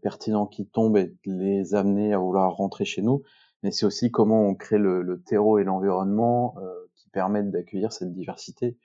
pertinents 0.00 0.46
qui 0.46 0.66
tombent 0.66 0.96
et 0.96 1.07
de 1.07 1.33
les 1.33 1.74
amener 1.74 2.14
à 2.14 2.18
vouloir 2.18 2.55
rentrer 2.55 2.85
chez 2.85 3.02
nous, 3.02 3.22
mais 3.62 3.72
c'est 3.72 3.85
aussi 3.85 4.12
comment 4.12 4.42
on 4.42 4.55
crée 4.55 4.79
le, 4.79 5.22
terreau 5.26 5.59
et 5.59 5.64
l'environnement 5.64 6.55
euh, 6.59 6.72
permettre 7.12 7.50
d'accueillir 7.50 7.92
cette 7.92 8.12
diversité. 8.12 8.76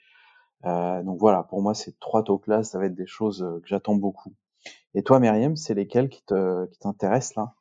Donc 0.63 1.20
voilà, 1.20 1.44
pour 1.44 1.62
moi, 1.62 1.74
ces 1.74 1.94
trois 1.94 2.24
talks-là, 2.24 2.63
ça 2.63 2.80
va 2.80 2.86
être 2.86 2.96
des 2.96 3.08
choses 3.08 3.39
que 3.62 3.67
j'attends 3.67 3.96
beaucoup. 3.96 4.34
Et 4.94 5.04
toi, 5.04 5.20
Myriam, 5.20 5.56
c'est 5.56 5.74
lesquels 5.74 6.08
qui 6.08 6.24
t'intéressent 6.80 7.36
là? 7.36 7.54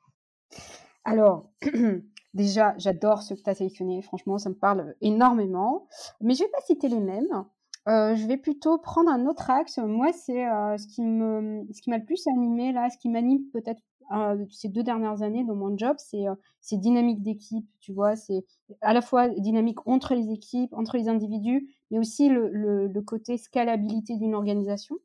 Alors, 1.05 1.51
déjà, 2.35 2.75
j'adore 2.79 3.23
ce 3.23 3.35
que 3.35 3.43
tu 3.43 3.51
as 3.51 3.55
sélectionné. 3.55 4.03
Franchement, 4.03 4.39
ça 4.39 4.51
me 4.51 4.55
parle 4.55 4.95
énormément. 5.01 5.87
Mais 6.21 6.35
je 6.35 6.45
vais 6.45 6.51
pas 6.51 6.61
citer 6.63 6.89
les 6.89 7.01
mêmes. 7.01 7.45
Euh, 7.89 8.15
je 8.15 8.27
vais 8.27 8.37
plutôt 8.37 8.79
prendre 8.79 9.11
un 9.11 9.27
autre 9.27 9.51
axe. 9.51 9.79
Moi, 9.79 10.13
c'est 10.13 10.47
euh, 10.47 10.77
ce 10.77 10.87
qui 10.87 11.03
me, 11.03 11.67
ce 11.73 11.81
qui 11.81 11.91
m'a 11.91 11.99
le 11.99 12.05
plus 12.05 12.27
animé 12.29 12.73
là, 12.73 12.91
ce 12.91 12.99
qui 12.99 13.09
m'anime 13.09 13.43
peut-être 13.53 13.81
euh, 14.13 14.45
ces 14.51 14.69
deux 14.69 14.83
dernières 14.83 15.23
années 15.23 15.45
dans 15.45 15.55
mon 15.55 15.77
job, 15.79 15.97
c'est 15.99 16.27
euh, 16.27 16.35
c'est 16.61 16.79
dynamique 16.79 17.23
d'équipe, 17.23 17.67
tu 17.81 17.93
vois, 17.93 18.17
c'est 18.17 18.45
à 18.81 18.93
la 18.93 19.03
fois 19.03 19.29
dynamique 19.29 19.87
entre 19.87 20.15
les 20.15 20.33
équipes, 20.33 20.73
entre 20.73 20.97
les 20.97 21.09
individus, 21.09 21.69
mais 21.91 21.99
aussi 22.01 22.29
le, 22.29 22.49
le, 22.49 23.03
côté 23.03 23.39
scalabilité 23.39 24.17
d'une 24.17 24.35
organisation. 24.35 24.97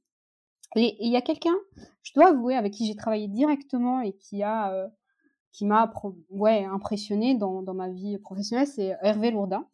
Et 0.76 0.98
il 1.00 1.12
y 1.12 1.16
a 1.16 1.22
quelqu'un, 1.22 1.54
je 2.02 2.14
dois 2.14 2.30
avouer, 2.30 2.56
avec 2.56 2.74
qui 2.74 2.88
j'ai 2.88 2.96
travaillé 2.96 3.28
directement 3.28 4.02
et 4.02 4.14
qui 4.14 4.42
a 4.42 4.90
qui 5.56 5.64
m'a 5.66 5.90
ouais, 6.30 6.66
impressionné 6.66 7.34
dans, 7.34 7.62
dans 7.62 7.74
ma 7.74 7.90
vie 7.90 8.18
professionnelle, 8.18 8.68
c'est 8.68 8.98
Hervé 9.02 9.32
Lourdin, 9.32 9.66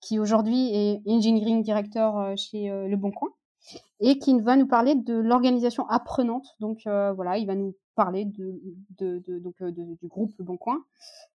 qui 0.00 0.20
aujourd'hui 0.20 0.72
est 0.72 1.02
engineering 1.08 1.60
director 1.60 2.20
euh, 2.20 2.34
chez 2.36 2.70
euh, 2.70 2.86
Le 2.86 2.96
Bon 2.96 3.10
Coin 3.10 3.30
et 3.98 4.18
qui 4.20 4.38
va 4.40 4.54
nous 4.54 4.68
parler 4.68 4.94
de 4.94 5.14
l'organisation 5.14 5.88
apprenante. 5.88 6.46
Donc 6.60 6.86
euh, 6.86 7.12
voilà, 7.14 7.36
il 7.38 7.46
va 7.48 7.56
nous 7.56 7.74
parler 7.96 8.26
de, 8.26 8.60
de, 8.98 9.18
de 9.26 9.40
donc 9.40 9.60
euh, 9.60 9.72
de, 9.72 9.96
du 9.96 10.06
groupe 10.06 10.32
Le 10.38 10.44
Bon 10.44 10.56
Coin 10.56 10.84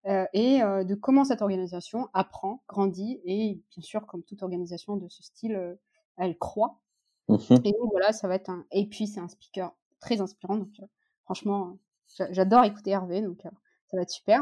euh, 0.06 0.26
et 0.32 0.64
euh, 0.64 0.86
de 0.86 0.96
comment 0.96 1.26
cette 1.26 1.42
organisation 1.42 2.08
apprend, 2.14 2.64
grandit 2.70 3.20
et 3.26 3.60
bien 3.70 3.84
sûr 3.84 4.08
comme 4.08 4.24
toute 4.24 4.44
organisation 4.44 4.96
de 4.96 5.10
ce 5.10 5.24
style, 5.24 5.56
euh, 5.56 5.76
elle 6.16 6.38
croît. 6.38 6.80
Mmh. 7.28 7.36
Et 7.66 7.74
donc, 7.74 7.92
voilà, 7.92 8.14
ça 8.14 8.30
va 8.30 8.36
être 8.36 8.50
un 8.50 8.66
et 8.72 8.86
puis 8.88 9.08
c'est 9.08 9.20
un 9.20 9.28
speaker 9.28 9.76
très 10.00 10.22
inspirant 10.22 10.56
donc 10.56 10.70
franchement 11.26 11.78
j'adore 12.32 12.64
écouter 12.64 12.92
Hervé 12.92 13.22
donc 13.22 13.46
ça 13.90 13.98
va 13.98 14.04
être 14.04 14.10
super. 14.10 14.42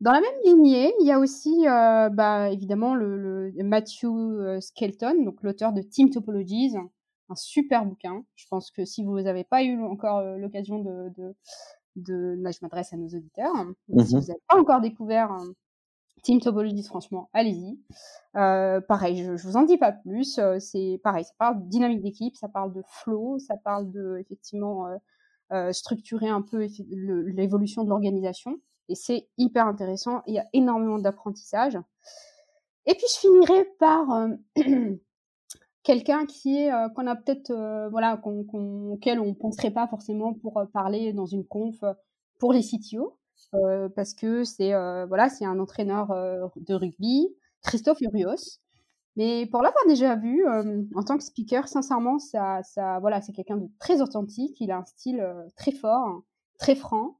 Dans 0.00 0.12
la 0.12 0.20
même 0.20 0.40
lignée, 0.44 0.92
il 1.00 1.06
y 1.06 1.12
a 1.12 1.18
aussi 1.18 1.66
euh, 1.66 2.08
bah, 2.10 2.50
évidemment 2.50 2.94
le, 2.94 3.16
le 3.50 3.64
Matthew 3.64 4.60
Skelton, 4.60 5.24
donc 5.24 5.42
l'auteur 5.42 5.72
de 5.72 5.82
Team 5.82 6.10
Topologies, 6.10 6.76
un 7.28 7.34
super 7.34 7.84
bouquin. 7.84 8.24
Je 8.34 8.46
pense 8.48 8.70
que 8.70 8.84
si 8.84 9.04
vous 9.04 9.20
n'avez 9.20 9.44
pas 9.44 9.62
eu 9.62 9.82
encore 9.82 10.18
euh, 10.18 10.36
l'occasion 10.36 10.78
de, 10.78 11.10
de, 11.16 11.34
de, 11.96 12.34
là 12.38 12.50
je 12.50 12.58
m'adresse 12.62 12.92
à 12.92 12.96
nos 12.96 13.08
auditeurs, 13.08 13.54
mmh 13.88 14.00
si 14.00 14.14
vous 14.14 14.20
n'avez 14.20 14.42
pas 14.48 14.58
encore 14.60 14.80
découvert 14.80 15.32
euh, 15.32 15.52
Team 16.22 16.40
Topologies, 16.40 16.82
franchement, 16.82 17.28
allez-y. 17.32 17.78
Euh, 18.36 18.80
pareil, 18.80 19.22
je, 19.22 19.36
je 19.36 19.46
vous 19.46 19.56
en 19.56 19.62
dis 19.62 19.78
pas 19.78 19.92
plus. 19.92 20.38
Euh, 20.38 20.58
c'est 20.58 21.00
pareil, 21.04 21.24
ça 21.24 21.34
parle 21.38 21.62
de 21.62 21.68
dynamique 21.68 22.02
d'équipe, 22.02 22.36
ça 22.36 22.48
parle 22.48 22.72
de 22.72 22.82
flow, 22.86 23.38
ça 23.38 23.56
parle 23.56 23.90
de 23.90 24.18
effectivement 24.18 24.86
euh, 24.86 24.96
structurer 25.72 26.28
un 26.28 26.42
peu 26.42 26.66
l'évolution 26.88 27.84
de 27.84 27.88
l'organisation. 27.88 28.60
Et 28.88 28.94
c'est 28.94 29.28
hyper 29.36 29.66
intéressant. 29.66 30.22
Il 30.26 30.34
y 30.34 30.38
a 30.38 30.46
énormément 30.52 30.98
d'apprentissage. 30.98 31.78
Et 32.86 32.94
puis 32.94 33.06
je 33.12 33.18
finirai 33.18 33.64
par 33.78 34.28
quelqu'un 35.86 36.26
qui 36.26 36.58
est 36.58 36.72
euh, 36.72 36.88
qu'on 36.88 37.06
a 37.06 37.14
peut-être 37.14 37.50
euh, 37.50 37.88
voilà 37.90 38.16
qu'on, 38.16 38.44
auquel 38.90 39.20
on 39.20 39.34
penserait 39.34 39.70
pas 39.70 39.86
forcément 39.86 40.34
pour 40.34 40.58
euh, 40.58 40.66
parler 40.66 41.12
dans 41.12 41.26
une 41.26 41.46
conf 41.46 41.76
pour 42.40 42.52
les 42.52 42.62
CTO 42.62 43.16
parce 43.94 44.14
que 44.14 44.44
c'est 44.44 44.72
voilà 45.06 45.28
c'est 45.28 45.44
un 45.44 45.58
entraîneur 45.60 46.08
de 46.56 46.74
rugby 46.74 47.28
Christophe 47.62 48.00
Urios 48.00 48.58
mais 49.16 49.46
pour 49.46 49.62
l'avoir 49.62 49.84
déjà 49.86 50.14
vu 50.16 50.44
en 50.46 51.02
tant 51.02 51.16
que 51.16 51.24
speaker 51.24 51.68
sincèrement 51.68 52.18
ça 52.18 52.62
ça 52.62 52.98
voilà 53.00 53.20
c'est 53.20 53.32
quelqu'un 53.32 53.56
de 53.56 53.68
très 53.78 54.00
authentique 54.00 54.60
il 54.60 54.70
a 54.70 54.78
un 54.78 54.84
style 54.84 55.24
très 55.56 55.72
fort 55.72 56.22
très 56.58 56.74
franc 56.74 57.16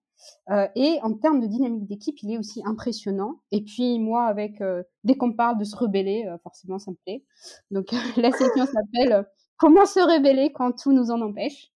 euh, 0.51 0.69
et 0.75 0.99
en 1.03 1.15
termes 1.15 1.41
de 1.41 1.47
dynamique 1.47 1.87
d'équipe, 1.87 2.23
il 2.23 2.33
est 2.33 2.39
aussi 2.39 2.63
impressionnant. 2.65 3.41
Et 3.51 3.63
puis 3.63 3.99
moi, 3.99 4.27
avec 4.27 4.61
euh, 4.61 4.83
dès 5.05 5.17
qu'on 5.17 5.33
parle 5.33 5.59
de 5.59 5.65
se 5.65 5.77
rebeller, 5.77 6.27
euh, 6.27 6.39
forcément, 6.39 6.79
ça 6.79 6.91
me 6.91 6.97
plaît. 6.97 7.25
Donc 7.71 7.91
la 8.17 8.33
section 8.33 8.67
s'appelle 8.67 9.27
Comment 9.59 9.87
se 9.87 10.01
rebeller 10.01 10.53
quand 10.53 10.73
tout 10.73 10.93
nous 10.93 11.11
en 11.11 11.21
empêche? 11.21 11.73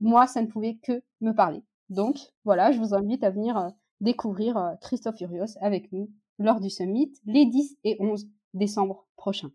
Moi, 0.00 0.26
ça 0.26 0.42
ne 0.42 0.46
pouvait 0.46 0.78
que 0.82 1.02
me 1.20 1.32
parler. 1.32 1.62
Donc 1.90 2.18
voilà, 2.44 2.72
je 2.72 2.78
vous 2.78 2.94
invite 2.94 3.22
à 3.22 3.30
venir 3.30 3.70
découvrir 4.00 4.76
Christophe 4.80 5.20
Urios 5.20 5.58
avec 5.60 5.92
nous 5.92 6.10
lors 6.38 6.58
du 6.58 6.70
summit 6.70 7.12
les 7.26 7.46
10 7.46 7.76
et 7.84 7.96
11 8.00 8.26
décembre 8.54 9.06
prochains. 9.16 9.50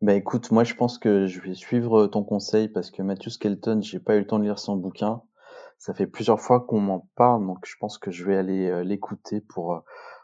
Bah 0.00 0.14
écoute, 0.14 0.50
moi 0.50 0.64
je 0.64 0.74
pense 0.74 0.98
que 0.98 1.26
je 1.26 1.40
vais 1.40 1.54
suivre 1.54 2.06
ton 2.06 2.24
conseil 2.24 2.68
parce 2.68 2.90
que 2.90 3.02
Matthew 3.02 3.28
Skelton, 3.28 3.80
j'ai 3.82 4.00
pas 4.00 4.16
eu 4.16 4.20
le 4.20 4.26
temps 4.26 4.38
de 4.38 4.44
lire 4.44 4.58
son 4.58 4.76
bouquin 4.76 5.22
ça 5.80 5.94
fait 5.94 6.06
plusieurs 6.06 6.40
fois 6.40 6.60
qu'on 6.60 6.78
m'en 6.78 7.08
parle, 7.16 7.46
donc 7.46 7.64
je 7.66 7.74
pense 7.80 7.96
que 7.96 8.10
je 8.10 8.24
vais 8.24 8.36
aller 8.36 8.68
euh, 8.68 8.84
l'écouter 8.84 9.40
pour, 9.40 9.72
euh, 9.72 9.80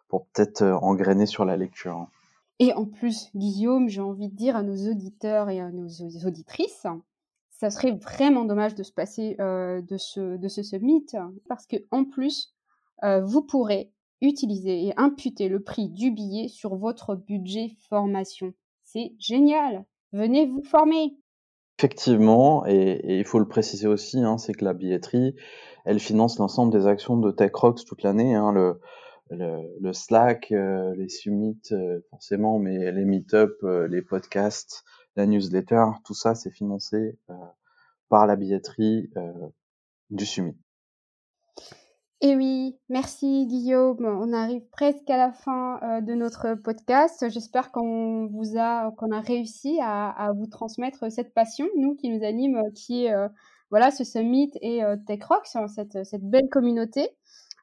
pour 0.06 0.26
peut-être 0.26 0.60
euh, 0.60 0.76
engrainer 0.76 1.24
sur 1.24 1.46
la 1.46 1.56
lecture. 1.56 2.08
Et 2.58 2.74
en 2.74 2.84
plus, 2.84 3.30
Guillaume, 3.34 3.88
j'ai 3.88 4.02
envie 4.02 4.28
de 4.28 4.36
dire 4.36 4.54
à 4.54 4.62
nos 4.62 4.76
auditeurs 4.90 5.48
et 5.48 5.60
à 5.60 5.70
nos 5.70 5.88
auditrices, 6.26 6.86
ça 7.50 7.70
serait 7.70 7.92
vraiment 7.92 8.44
dommage 8.44 8.74
de 8.74 8.82
se 8.82 8.92
passer 8.92 9.36
de 9.38 9.96
ce 9.98 10.36
de 10.36 10.48
ce 10.48 10.62
summit 10.62 11.06
parce 11.48 11.66
que 11.66 11.76
en 11.90 12.04
plus, 12.04 12.54
vous 13.02 13.42
pourrez 13.42 13.92
utiliser 14.26 14.86
et 14.86 14.92
imputer 14.96 15.48
le 15.48 15.60
prix 15.60 15.88
du 15.88 16.10
billet 16.10 16.48
sur 16.48 16.76
votre 16.76 17.14
budget 17.14 17.76
formation. 17.88 18.52
C'est 18.84 19.12
génial. 19.18 19.84
Venez 20.12 20.46
vous 20.46 20.62
former. 20.62 21.16
Effectivement, 21.78 22.64
et, 22.66 23.18
il 23.18 23.24
faut 23.26 23.38
le 23.38 23.48
préciser 23.48 23.86
aussi, 23.86 24.18
hein, 24.20 24.38
c'est 24.38 24.54
que 24.54 24.64
la 24.64 24.72
billetterie, 24.72 25.34
elle 25.84 26.00
finance 26.00 26.38
l'ensemble 26.38 26.72
des 26.72 26.86
actions 26.86 27.18
de 27.18 27.30
TechRox 27.30 27.84
toute 27.84 28.02
l'année, 28.02 28.34
hein, 28.34 28.52
le, 29.30 29.92
Slack, 29.92 30.52
euh, 30.52 30.94
les 30.94 31.10
summits 31.10 31.60
euh, 31.72 32.00
forcément, 32.10 32.58
mais 32.58 32.92
les 32.92 33.04
meet-up, 33.04 33.58
euh, 33.62 33.88
les 33.88 34.00
podcasts, 34.00 34.84
la 35.16 35.26
newsletter, 35.26 35.84
tout 36.04 36.14
ça 36.14 36.34
c'est 36.34 36.50
financé 36.50 37.18
par 38.08 38.26
la 38.26 38.36
billetterie 38.36 39.10
du 40.10 40.24
summit. 40.24 40.56
Et 42.26 42.34
oui, 42.34 42.76
merci 42.88 43.46
Guillaume. 43.46 44.04
On 44.04 44.32
arrive 44.32 44.68
presque 44.72 45.08
à 45.08 45.16
la 45.16 45.30
fin 45.30 45.78
euh, 45.84 46.00
de 46.00 46.12
notre 46.14 46.56
podcast. 46.56 47.24
J'espère 47.30 47.70
qu'on 47.70 48.26
vous 48.26 48.58
a, 48.58 48.90
qu'on 48.96 49.12
a 49.12 49.20
réussi 49.20 49.78
à, 49.80 50.32
vous 50.36 50.48
transmettre 50.48 51.08
cette 51.12 51.32
passion, 51.34 51.68
nous 51.76 51.94
qui 51.94 52.10
nous 52.10 52.24
anime, 52.24 52.56
euh, 52.56 52.70
qui 52.74 53.04
est 53.04 53.14
euh, 53.14 53.28
voilà 53.70 53.92
ce 53.92 54.02
summit 54.02 54.50
et 54.60 54.82
TechRox, 55.06 55.56
cette, 55.72 56.04
cette 56.04 56.28
belle 56.28 56.48
communauté. 56.50 57.10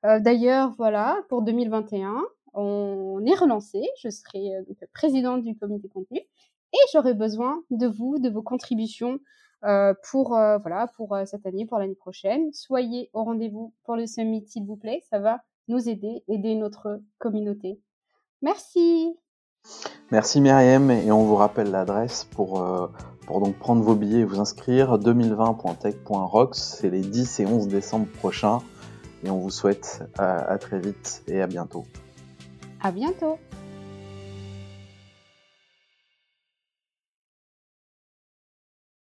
D'ailleurs, 0.04 0.74
voilà, 0.78 1.18
pour 1.28 1.42
2021, 1.42 2.24
on, 2.54 3.22
est 3.26 3.36
relancé. 3.36 3.82
Je 4.02 4.10
serai 4.10 4.64
donc 4.66 4.78
présidente 4.94 5.42
du 5.42 5.58
comité 5.58 5.90
contenu 5.90 6.20
et 6.20 6.80
j'aurai 6.94 7.14
besoin 7.14 7.62
de 7.70 7.88
vous, 7.88 8.18
de 8.18 8.30
vos 8.30 8.42
contributions 8.42 9.20
euh, 9.64 9.94
pour 10.12 10.36
euh, 10.36 10.58
voilà 10.58 10.88
pour 10.88 11.16
euh, 11.16 11.26
cette 11.26 11.46
année, 11.46 11.66
pour 11.66 11.80
l'année 11.80 11.96
prochaine. 11.96 12.52
Soyez 12.52 13.10
au 13.14 13.24
rendez-vous 13.24 13.74
pour 13.84 13.96
le 13.96 14.06
summit, 14.06 14.46
s'il 14.48 14.66
vous 14.66 14.76
plaît. 14.76 15.02
Ça 15.10 15.20
va 15.20 15.42
nous 15.68 15.88
aider, 15.90 16.24
aider 16.28 16.56
notre 16.56 17.02
communauté. 17.20 17.80
Merci. 18.42 19.16
Merci 20.12 20.42
Myriam 20.42 20.92
et 20.92 21.12
on 21.12 21.24
vous 21.24 21.36
rappelle 21.36 21.72
l'adresse 21.72 22.26
pour, 22.26 22.62
pour 23.26 23.40
donc 23.40 23.56
prendre 23.58 23.82
vos 23.82 23.96
billets 23.96 24.20
et 24.20 24.26
vous 24.26 24.42
inscrire 24.42 25.00
2020.tech.rocks, 25.00 26.56
c'est 26.56 26.90
les 26.90 27.00
10 27.00 27.40
et 27.40 27.46
11 27.46 27.70
décembre 27.70 28.08
prochains 28.08 28.60
et 29.24 29.30
on 29.30 29.38
vous 29.38 29.50
souhaite 29.50 30.04
à 30.18 30.58
très 30.58 30.80
vite 30.80 31.24
et 31.28 31.42
à 31.42 31.48
bientôt. 31.48 31.86
À 32.82 32.92
bientôt. 32.92 33.40